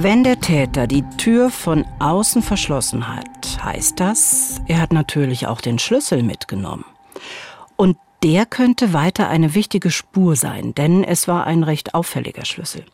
Wenn 0.00 0.22
der 0.22 0.38
Täter 0.38 0.86
die 0.86 1.02
Tür 1.16 1.50
von 1.50 1.84
außen 1.98 2.40
verschlossen 2.40 3.08
hat, 3.08 3.64
heißt 3.64 3.98
das, 3.98 4.60
er 4.68 4.80
hat 4.80 4.92
natürlich 4.92 5.48
auch 5.48 5.60
den 5.60 5.80
Schlüssel 5.80 6.22
mitgenommen. 6.22 6.84
Und 7.74 7.96
der 8.22 8.46
könnte 8.46 8.92
weiter 8.92 9.28
eine 9.28 9.56
wichtige 9.56 9.90
Spur 9.90 10.36
sein, 10.36 10.72
denn 10.72 11.02
es 11.02 11.26
war 11.26 11.48
ein 11.48 11.64
recht 11.64 11.94
auffälliger 11.94 12.44
Schlüssel. 12.44 12.84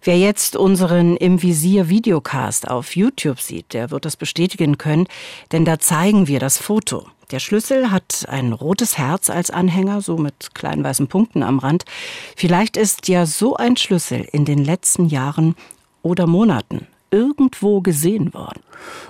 Wer 0.00 0.18
jetzt 0.18 0.56
unseren 0.56 1.18
Im 1.18 1.42
Visier 1.42 1.90
Videocast 1.90 2.66
auf 2.66 2.96
YouTube 2.96 3.38
sieht, 3.38 3.74
der 3.74 3.90
wird 3.90 4.06
das 4.06 4.16
bestätigen 4.16 4.78
können, 4.78 5.08
denn 5.52 5.66
da 5.66 5.78
zeigen 5.80 6.28
wir 6.28 6.40
das 6.40 6.56
Foto. 6.56 7.04
Der 7.30 7.40
Schlüssel 7.40 7.90
hat 7.90 8.24
ein 8.26 8.54
rotes 8.54 8.96
Herz 8.96 9.28
als 9.28 9.50
Anhänger, 9.50 10.00
so 10.00 10.16
mit 10.16 10.54
kleinen 10.54 10.82
weißen 10.82 11.08
Punkten 11.08 11.42
am 11.42 11.58
Rand. 11.58 11.84
Vielleicht 12.36 12.78
ist 12.78 13.08
ja 13.08 13.26
so 13.26 13.56
ein 13.56 13.76
Schlüssel 13.76 14.26
in 14.32 14.46
den 14.46 14.64
letzten 14.64 15.06
Jahren 15.08 15.56
oder 16.02 16.26
Monaten 16.26 16.86
irgendwo 17.10 17.80
gesehen 17.80 18.34
worden. 18.34 18.60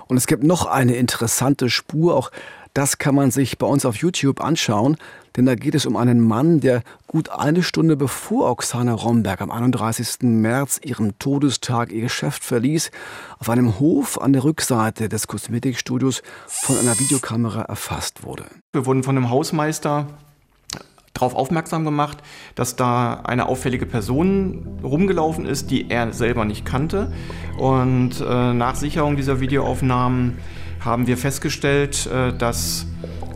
Und 0.07 0.17
es 0.17 0.27
gibt 0.27 0.43
noch 0.43 0.65
eine 0.65 0.95
interessante 0.95 1.69
Spur, 1.69 2.15
auch 2.15 2.31
das 2.73 2.97
kann 2.97 3.13
man 3.13 3.29
sich 3.29 3.59
bei 3.59 3.67
uns 3.67 3.85
auf 3.85 3.97
YouTube 3.97 4.41
anschauen, 4.41 4.97
denn 5.35 5.45
da 5.45 5.53
geht 5.53 5.75
es 5.75 5.85
um 5.85 5.95
einen 5.95 6.19
Mann, 6.19 6.59
der 6.59 6.81
gut 7.07 7.29
eine 7.29 7.61
Stunde 7.61 7.95
bevor 7.95 8.49
Oksana 8.49 8.93
Romberg 8.93 9.41
am 9.41 9.51
31. 9.51 10.21
März 10.21 10.79
ihrem 10.83 11.17
Todestag 11.19 11.91
ihr 11.91 12.01
Geschäft 12.01 12.43
verließ, 12.43 12.89
auf 13.37 13.49
einem 13.49 13.79
Hof 13.79 14.19
an 14.19 14.33
der 14.33 14.43
Rückseite 14.43 15.07
des 15.07 15.27
Kosmetikstudios 15.27 16.23
von 16.47 16.77
einer 16.77 16.99
Videokamera 16.99 17.61
erfasst 17.61 18.23
wurde. 18.23 18.45
Wir 18.73 18.85
wurden 18.87 19.03
von 19.03 19.17
einem 19.17 19.29
Hausmeister 19.29 20.07
darauf 21.13 21.35
aufmerksam 21.35 21.85
gemacht, 21.85 22.17
dass 22.55 22.75
da 22.75 23.21
eine 23.23 23.47
auffällige 23.47 23.85
Person 23.85 24.79
rumgelaufen 24.83 25.45
ist, 25.45 25.71
die 25.71 25.89
er 25.89 26.11
selber 26.11 26.43
nicht 26.45 26.65
kannte. 26.65 27.13
Und 27.57 28.19
äh, 28.19 28.53
nach 28.53 28.75
Sicherung 28.75 29.15
dieser 29.15 29.39
Videoaufnahmen 29.39 30.37
haben 30.79 31.07
wir 31.07 31.17
festgestellt, 31.17 32.07
äh, 32.07 32.35
dass 32.35 32.87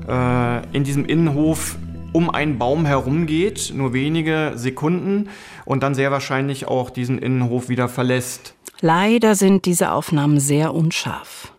äh, 0.07 0.65
in 0.75 0.83
diesem 0.83 1.05
Innenhof 1.05 1.77
um 2.13 2.29
einen 2.29 2.57
Baum 2.57 2.85
herumgeht, 2.85 3.73
nur 3.75 3.93
wenige 3.93 4.53
Sekunden 4.55 5.29
und 5.65 5.83
dann 5.83 5.95
sehr 5.95 6.11
wahrscheinlich 6.11 6.67
auch 6.67 6.89
diesen 6.89 7.19
Innenhof 7.19 7.69
wieder 7.69 7.87
verlässt. 7.87 8.55
Leider 8.81 9.35
sind 9.35 9.65
diese 9.65 9.91
Aufnahmen 9.91 10.39
sehr 10.39 10.73
unscharf. 10.73 11.53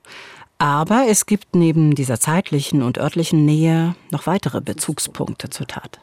Aber 0.58 1.06
es 1.08 1.26
gibt 1.26 1.56
neben 1.56 1.96
dieser 1.96 2.20
zeitlichen 2.20 2.82
und 2.82 2.96
örtlichen 2.96 3.44
Nähe 3.44 3.96
noch 4.10 4.26
weitere 4.26 4.60
Bezugspunkte 4.60 5.50
zur 5.50 5.66
Tat. 5.66 5.98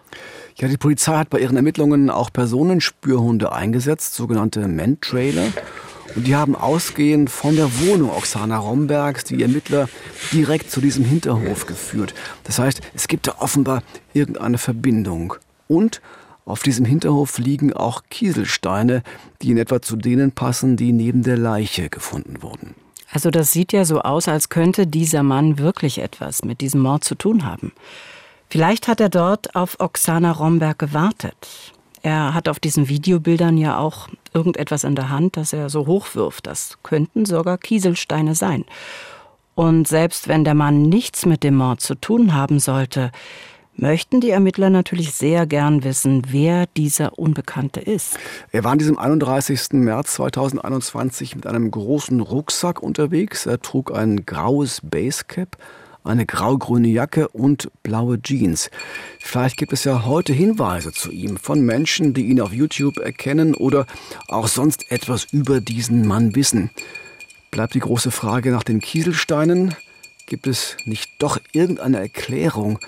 Ja, 0.57 0.67
die 0.67 0.75
Polizei 0.75 1.15
hat 1.15 1.29
bei 1.29 1.39
ihren 1.39 1.55
Ermittlungen 1.55 2.09
auch 2.09 2.33
Personenspürhunde 2.33 3.53
eingesetzt, 3.53 4.15
sogenannte 4.15 4.67
Men-Trailer. 4.67 5.47
Und 6.15 6.27
die 6.27 6.35
haben 6.35 6.55
ausgehend 6.55 7.29
von 7.29 7.55
der 7.55 7.69
Wohnung 7.79 8.09
Oksana 8.09 8.57
Rombergs 8.57 9.23
die 9.23 9.41
Ermittler 9.41 9.87
direkt 10.33 10.71
zu 10.71 10.81
diesem 10.81 11.05
Hinterhof 11.05 11.65
geführt. 11.65 12.13
Das 12.43 12.59
heißt, 12.59 12.81
es 12.93 13.07
gibt 13.07 13.27
da 13.27 13.35
offenbar 13.39 13.81
irgendeine 14.13 14.57
Verbindung. 14.57 15.35
Und 15.69 16.01
auf 16.45 16.63
diesem 16.63 16.85
Hinterhof 16.85 17.37
liegen 17.37 17.73
auch 17.73 18.03
Kieselsteine, 18.09 19.03
die 19.41 19.51
in 19.51 19.57
etwa 19.57 19.81
zu 19.81 19.95
denen 19.95 20.31
passen, 20.31 20.77
die 20.77 20.91
neben 20.91 21.23
der 21.23 21.37
Leiche 21.37 21.89
gefunden 21.89 22.41
wurden. 22.41 22.75
Also 23.11 23.31
das 23.31 23.51
sieht 23.51 23.73
ja 23.73 23.85
so 23.85 24.01
aus, 24.01 24.27
als 24.27 24.49
könnte 24.49 24.87
dieser 24.87 25.23
Mann 25.23 25.57
wirklich 25.57 25.99
etwas 25.99 26.43
mit 26.43 26.61
diesem 26.61 26.81
Mord 26.81 27.03
zu 27.03 27.15
tun 27.15 27.45
haben. 27.45 27.71
Vielleicht 28.49 28.87
hat 28.87 28.99
er 28.99 29.09
dort 29.09 29.55
auf 29.55 29.79
Oksana 29.79 30.31
Romberg 30.31 30.79
gewartet. 30.79 31.73
Er 32.01 32.33
hat 32.33 32.47
auf 32.47 32.59
diesen 32.59 32.87
Videobildern 32.87 33.57
ja 33.57 33.77
auch 33.77 34.07
irgendetwas 34.33 34.83
in 34.83 34.95
der 34.95 35.09
Hand, 35.09 35.37
das 35.37 35.53
er 35.53 35.69
so 35.69 35.85
hochwirft. 35.85 36.47
Das 36.47 36.77
könnten 36.81 37.25
sogar 37.25 37.57
Kieselsteine 37.57 38.35
sein. 38.35 38.63
Und 39.55 39.87
selbst 39.87 40.27
wenn 40.27 40.45
der 40.45 40.53
Mann 40.53 40.83
nichts 40.83 41.25
mit 41.25 41.43
dem 41.43 41.57
Mord 41.57 41.81
zu 41.81 41.95
tun 41.95 42.33
haben 42.33 42.59
sollte, 42.59 43.11
möchten 43.81 44.21
die 44.21 44.29
Ermittler 44.29 44.69
natürlich 44.69 45.13
sehr 45.13 45.45
gern 45.45 45.83
wissen, 45.83 46.23
wer 46.29 46.65
dieser 46.77 47.17
Unbekannte 47.17 47.79
ist. 47.79 48.17
Er 48.51 48.63
war 48.63 48.73
an 48.73 48.79
diesem 48.79 48.97
31. 48.97 49.73
März 49.73 50.13
2021 50.13 51.35
mit 51.35 51.47
einem 51.47 51.71
großen 51.71 52.19
Rucksack 52.19 52.81
unterwegs. 52.81 53.45
Er 53.45 53.59
trug 53.61 53.95
ein 53.95 54.25
graues 54.25 54.81
Basecap, 54.83 55.57
eine 56.03 56.25
graugrüne 56.25 56.87
Jacke 56.87 57.27
und 57.29 57.69
blaue 57.83 58.21
Jeans. 58.21 58.69
Vielleicht 59.19 59.57
gibt 59.57 59.73
es 59.73 59.83
ja 59.83 60.05
heute 60.05 60.33
Hinweise 60.33 60.91
zu 60.91 61.11
ihm 61.11 61.37
von 61.37 61.61
Menschen, 61.61 62.13
die 62.13 62.27
ihn 62.27 62.41
auf 62.41 62.53
YouTube 62.53 62.97
erkennen 62.97 63.53
oder 63.53 63.85
auch 64.27 64.47
sonst 64.47 64.91
etwas 64.91 65.25
über 65.31 65.61
diesen 65.61 66.07
Mann 66.07 66.35
wissen. 66.35 66.71
Bleibt 67.51 67.73
die 67.73 67.79
große 67.79 68.11
Frage 68.11 68.51
nach 68.51 68.63
den 68.63 68.79
Kieselsteinen. 68.79 69.75
Gibt 70.25 70.45
es 70.45 70.77
nicht 70.85 71.09
doch 71.17 71.39
irgendeine 71.51 71.97
Erklärung, 71.97 72.79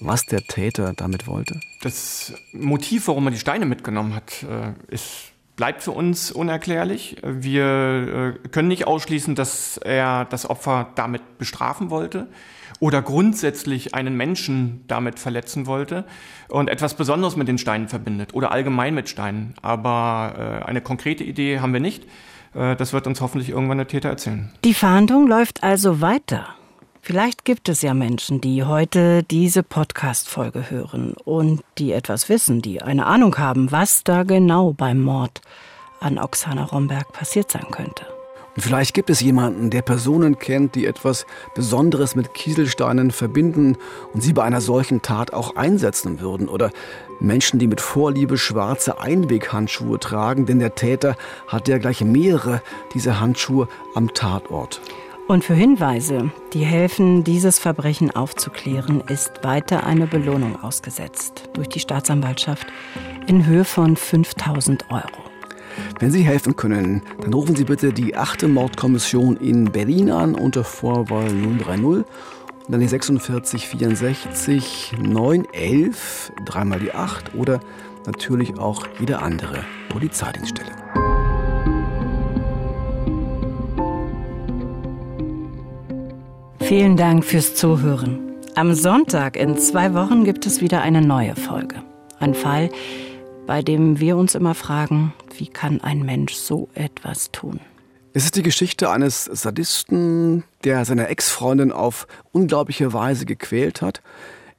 was 0.00 0.26
der 0.26 0.42
Täter 0.42 0.92
damit 0.94 1.26
wollte? 1.26 1.60
Das 1.82 2.32
Motiv, 2.52 3.08
warum 3.08 3.26
er 3.26 3.30
die 3.30 3.38
Steine 3.38 3.66
mitgenommen 3.66 4.14
hat, 4.14 4.42
äh, 4.42 4.72
ist, 4.92 5.32
bleibt 5.56 5.82
für 5.82 5.92
uns 5.92 6.30
unerklärlich. 6.30 7.16
Wir 7.22 8.34
äh, 8.44 8.48
können 8.48 8.68
nicht 8.68 8.86
ausschließen, 8.86 9.34
dass 9.34 9.78
er 9.78 10.24
das 10.26 10.48
Opfer 10.48 10.90
damit 10.94 11.38
bestrafen 11.38 11.90
wollte 11.90 12.28
oder 12.78 13.00
grundsätzlich 13.00 13.94
einen 13.94 14.16
Menschen 14.16 14.84
damit 14.86 15.18
verletzen 15.18 15.66
wollte 15.66 16.04
und 16.48 16.68
etwas 16.68 16.94
Besonderes 16.94 17.36
mit 17.36 17.48
den 17.48 17.58
Steinen 17.58 17.88
verbindet 17.88 18.34
oder 18.34 18.52
allgemein 18.52 18.94
mit 18.94 19.08
Steinen. 19.08 19.54
Aber 19.62 20.60
äh, 20.62 20.64
eine 20.64 20.80
konkrete 20.82 21.24
Idee 21.24 21.60
haben 21.60 21.72
wir 21.72 21.80
nicht. 21.80 22.04
Das 22.54 22.94
wird 22.94 23.06
uns 23.06 23.20
hoffentlich 23.20 23.50
irgendwann 23.50 23.76
der 23.76 23.86
Täter 23.86 24.08
erzählen. 24.08 24.50
Die 24.64 24.72
Fahndung 24.72 25.26
läuft 25.26 25.62
also 25.62 26.00
weiter. 26.00 26.56
Vielleicht 27.06 27.44
gibt 27.44 27.68
es 27.68 27.82
ja 27.82 27.94
Menschen, 27.94 28.40
die 28.40 28.64
heute 28.64 29.22
diese 29.22 29.62
Podcast-Folge 29.62 30.72
hören 30.72 31.14
und 31.24 31.62
die 31.78 31.92
etwas 31.92 32.28
wissen, 32.28 32.62
die 32.62 32.82
eine 32.82 33.06
Ahnung 33.06 33.38
haben, 33.38 33.70
was 33.70 34.02
da 34.02 34.24
genau 34.24 34.72
beim 34.72 35.04
Mord 35.04 35.40
an 36.00 36.18
Oksana 36.18 36.64
Romberg 36.64 37.12
passiert 37.12 37.52
sein 37.52 37.66
könnte. 37.70 38.06
Und 38.56 38.62
vielleicht 38.62 38.92
gibt 38.92 39.08
es 39.08 39.20
jemanden, 39.20 39.70
der 39.70 39.82
Personen 39.82 40.40
kennt, 40.40 40.74
die 40.74 40.84
etwas 40.84 41.26
Besonderes 41.54 42.16
mit 42.16 42.34
Kieselsteinen 42.34 43.12
verbinden 43.12 43.76
und 44.12 44.20
sie 44.20 44.32
bei 44.32 44.42
einer 44.42 44.60
solchen 44.60 45.00
Tat 45.00 45.32
auch 45.32 45.54
einsetzen 45.54 46.18
würden. 46.18 46.48
Oder 46.48 46.72
Menschen, 47.20 47.60
die 47.60 47.68
mit 47.68 47.80
Vorliebe 47.80 48.36
schwarze 48.36 48.98
Einweghandschuhe 48.98 50.00
tragen, 50.00 50.44
denn 50.44 50.58
der 50.58 50.74
Täter 50.74 51.16
hat 51.46 51.68
ja 51.68 51.78
gleich 51.78 52.00
mehrere 52.00 52.62
dieser 52.94 53.20
Handschuhe 53.20 53.68
am 53.94 54.12
Tatort. 54.12 54.80
Und 55.28 55.42
für 55.42 55.54
Hinweise, 55.54 56.30
die 56.52 56.64
helfen, 56.64 57.24
dieses 57.24 57.58
Verbrechen 57.58 58.14
aufzuklären, 58.14 59.00
ist 59.08 59.42
weiter 59.42 59.84
eine 59.84 60.06
Belohnung 60.06 60.62
ausgesetzt 60.62 61.48
durch 61.52 61.68
die 61.68 61.80
Staatsanwaltschaft 61.80 62.68
in 63.26 63.44
Höhe 63.44 63.64
von 63.64 63.96
5000 63.96 64.88
Euro. 64.88 65.24
Wenn 65.98 66.12
Sie 66.12 66.22
helfen 66.22 66.54
können, 66.54 67.02
dann 67.20 67.34
rufen 67.34 67.56
Sie 67.56 67.64
bitte 67.64 67.92
die 67.92 68.14
8. 68.14 68.46
Mordkommission 68.46 69.36
in 69.36 69.64
Berlin 69.72 70.12
an 70.12 70.36
unter 70.36 70.62
Vorwahl 70.62 71.28
030 71.28 71.84
und 71.84 72.04
dann 72.68 72.80
die 72.80 72.86
46 72.86 73.66
64 73.66 74.94
911, 75.00 76.32
dreimal 76.44 76.78
die 76.78 76.92
8 76.92 77.34
oder 77.34 77.58
natürlich 78.06 78.60
auch 78.60 78.86
jede 79.00 79.18
andere 79.18 79.64
Polizeidienststelle. 79.88 80.85
Vielen 86.66 86.96
Dank 86.96 87.24
fürs 87.24 87.54
Zuhören. 87.54 88.34
Am 88.56 88.74
Sonntag 88.74 89.36
in 89.36 89.56
zwei 89.56 89.94
Wochen 89.94 90.24
gibt 90.24 90.46
es 90.46 90.60
wieder 90.60 90.82
eine 90.82 91.00
neue 91.00 91.36
Folge. 91.36 91.76
Ein 92.18 92.34
Fall, 92.34 92.70
bei 93.46 93.62
dem 93.62 94.00
wir 94.00 94.16
uns 94.16 94.34
immer 94.34 94.56
fragen, 94.56 95.14
wie 95.38 95.46
kann 95.46 95.80
ein 95.80 96.00
Mensch 96.00 96.34
so 96.34 96.68
etwas 96.74 97.30
tun? 97.30 97.60
Es 98.14 98.24
ist 98.24 98.34
die 98.34 98.42
Geschichte 98.42 98.90
eines 98.90 99.26
Sadisten, 99.26 100.42
der 100.64 100.84
seine 100.84 101.06
Ex-Freundin 101.06 101.70
auf 101.70 102.08
unglaubliche 102.32 102.92
Weise 102.92 103.26
gequält 103.26 103.80
hat. 103.80 104.02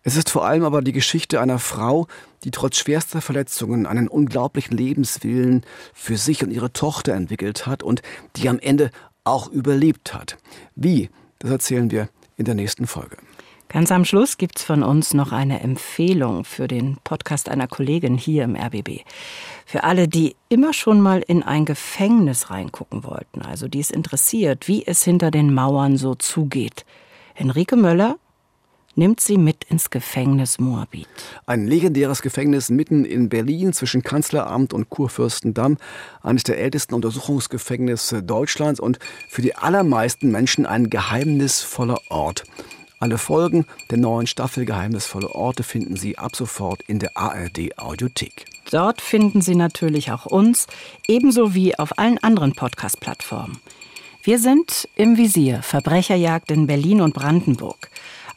Es 0.01 0.15
ist 0.15 0.29
vor 0.29 0.45
allem 0.45 0.63
aber 0.63 0.81
die 0.81 0.93
Geschichte 0.93 1.41
einer 1.41 1.59
Frau, 1.59 2.07
die 2.45 2.51
trotz 2.51 2.77
schwerster 2.77 3.19
Verletzungen 3.19 3.85
einen 3.85 4.07
unglaublichen 4.07 4.77
Lebenswillen 4.77 5.65
für 5.93 6.15
sich 6.15 6.41
und 6.41 6.51
ihre 6.51 6.71
Tochter 6.71 7.15
entwickelt 7.15 7.67
hat 7.67 7.83
und 7.83 8.01
die 8.37 8.47
am 8.47 8.59
Ende 8.59 8.91
auch 9.25 9.51
überlebt 9.51 10.13
hat. 10.13 10.37
Wie 10.73 11.09
das 11.39 11.51
erzählen 11.51 11.91
wir 11.91 12.09
in 12.35 12.45
der 12.45 12.55
nächsten 12.55 12.87
Folge. 12.87 13.17
Ganz 13.69 13.91
am 13.91 14.05
Schluss 14.05 14.37
gibt 14.37 14.59
es 14.59 14.63
von 14.63 14.81
uns 14.81 15.13
noch 15.13 15.33
eine 15.33 15.59
Empfehlung 15.59 16.45
für 16.45 16.69
den 16.69 16.97
Podcast 17.03 17.49
einer 17.49 17.67
Kollegin 17.67 18.17
hier 18.17 18.45
im 18.45 18.55
RBB. 18.55 19.01
Für 19.65 19.83
alle, 19.83 20.07
die 20.07 20.37
immer 20.47 20.71
schon 20.73 21.01
mal 21.01 21.21
in 21.27 21.43
ein 21.43 21.65
Gefängnis 21.65 22.49
reingucken 22.49 23.03
wollten, 23.03 23.41
also 23.41 23.67
die 23.67 23.81
es 23.81 23.91
interessiert, 23.91 24.69
wie 24.69 24.87
es 24.87 25.03
hinter 25.03 25.31
den 25.31 25.53
Mauern 25.53 25.97
so 25.97 26.15
zugeht. 26.15 26.85
Henrike 27.33 27.75
Möller 27.75 28.17
nimmt 28.97 29.19
sie 29.21 29.37
mit 29.37 29.63
ins 29.65 29.89
Gefängnis 29.89 30.59
Moabit. 30.59 31.07
Ein 31.45 31.67
legendäres 31.67 32.21
Gefängnis 32.21 32.69
mitten 32.69 33.05
in 33.05 33.29
Berlin 33.29 33.71
zwischen 33.71 34.03
Kanzleramt 34.03 34.73
und 34.73 34.89
Kurfürstendamm. 34.89 35.77
Eines 36.21 36.43
der 36.43 36.57
ältesten 36.57 36.95
Untersuchungsgefängnisse 36.95 38.23
Deutschlands 38.23 38.79
und 38.79 38.99
für 39.29 39.41
die 39.41 39.55
allermeisten 39.55 40.31
Menschen 40.31 40.65
ein 40.65 40.89
geheimnisvoller 40.89 41.99
Ort. 42.09 42.43
Alle 42.99 43.19
Folgen 43.19 43.65
der 43.91 43.99
neuen 43.99 44.25
Staffel 44.25 44.65
Geheimnisvolle 44.65 45.29
Orte 45.29 45.61
finden 45.61 45.95
Sie 45.95 46.17
ab 46.17 46.35
sofort 46.35 46.81
in 46.87 46.97
der 46.97 47.15
ARD 47.15 47.77
Audiothek. 47.77 48.45
Dort 48.71 49.01
finden 49.01 49.41
Sie 49.41 49.53
natürlich 49.53 50.11
auch 50.11 50.25
uns, 50.25 50.65
ebenso 51.07 51.53
wie 51.53 51.77
auf 51.77 51.99
allen 51.99 52.17
anderen 52.17 52.53
Podcast-Plattformen. 52.53 53.59
Wir 54.23 54.39
sind 54.39 54.89
im 54.95 55.15
Visier 55.15 55.61
Verbrecherjagd 55.61 56.49
in 56.49 56.65
Berlin 56.65 57.01
und 57.01 57.13
Brandenburg. 57.13 57.89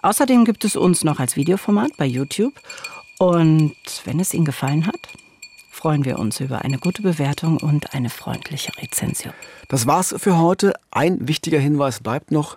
Außerdem 0.02 0.44
gibt 0.44 0.64
es 0.64 0.76
uns 0.76 1.04
noch 1.04 1.20
als 1.20 1.36
Videoformat 1.36 1.96
bei 1.96 2.06
YouTube. 2.06 2.54
Und 3.18 3.74
wenn 4.04 4.18
es 4.20 4.32
Ihnen 4.32 4.44
gefallen 4.44 4.86
hat, 4.86 5.00
freuen 5.70 6.04
wir 6.04 6.18
uns 6.18 6.40
über 6.40 6.62
eine 6.62 6.78
gute 6.78 7.02
Bewertung 7.02 7.58
und 7.58 7.94
eine 7.94 8.10
freundliche 8.10 8.72
Rezension. 8.78 9.34
Das 9.68 9.86
war's 9.86 10.14
für 10.18 10.38
heute. 10.38 10.74
Ein 10.90 11.28
wichtiger 11.28 11.58
Hinweis 11.58 12.00
bleibt 12.00 12.30
noch. 12.30 12.56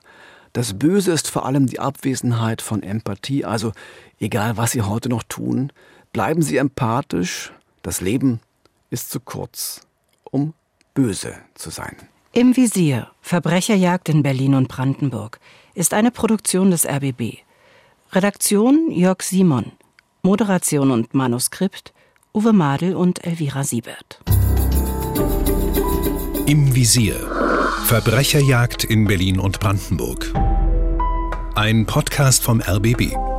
Das 0.53 0.77
Böse 0.77 1.11
ist 1.11 1.29
vor 1.29 1.45
allem 1.45 1.67
die 1.67 1.79
Abwesenheit 1.79 2.61
von 2.61 2.83
Empathie. 2.83 3.43
Also 3.43 3.73
egal, 4.19 4.55
was 4.57 4.71
Sie 4.71 4.81
heute 4.81 5.09
noch 5.09 5.23
tun, 5.23 5.71
bleiben 6.11 6.41
Sie 6.41 6.57
empathisch. 6.57 7.51
Das 7.81 8.01
Leben 8.01 8.39
ist 8.89 9.09
zu 9.09 9.19
kurz, 9.19 9.81
um 10.23 10.53
böse 10.93 11.35
zu 11.55 11.71
sein. 11.71 11.95
Im 12.31 12.55
Visier 12.55 13.09
Verbrecherjagd 13.21 14.09
in 14.09 14.23
Berlin 14.23 14.55
und 14.55 14.67
Brandenburg 14.67 15.39
ist 15.73 15.93
eine 15.93 16.11
Produktion 16.11 16.71
des 16.71 16.85
RBB. 16.85 17.39
Redaktion 18.11 18.91
Jörg 18.91 19.21
Simon. 19.21 19.71
Moderation 20.21 20.91
und 20.91 21.13
Manuskript 21.13 21.93
Uwe 22.33 22.53
Madel 22.53 22.95
und 22.95 23.25
Elvira 23.25 23.63
Siebert. 23.63 24.19
Im 26.45 26.75
Visier. 26.75 27.15
Verbrecherjagd 27.85 28.83
in 28.83 29.05
Berlin 29.05 29.39
und 29.39 29.59
Brandenburg. 29.59 30.33
Ein 31.55 31.85
Podcast 31.85 32.43
vom 32.43 32.61
RBB. 32.61 33.32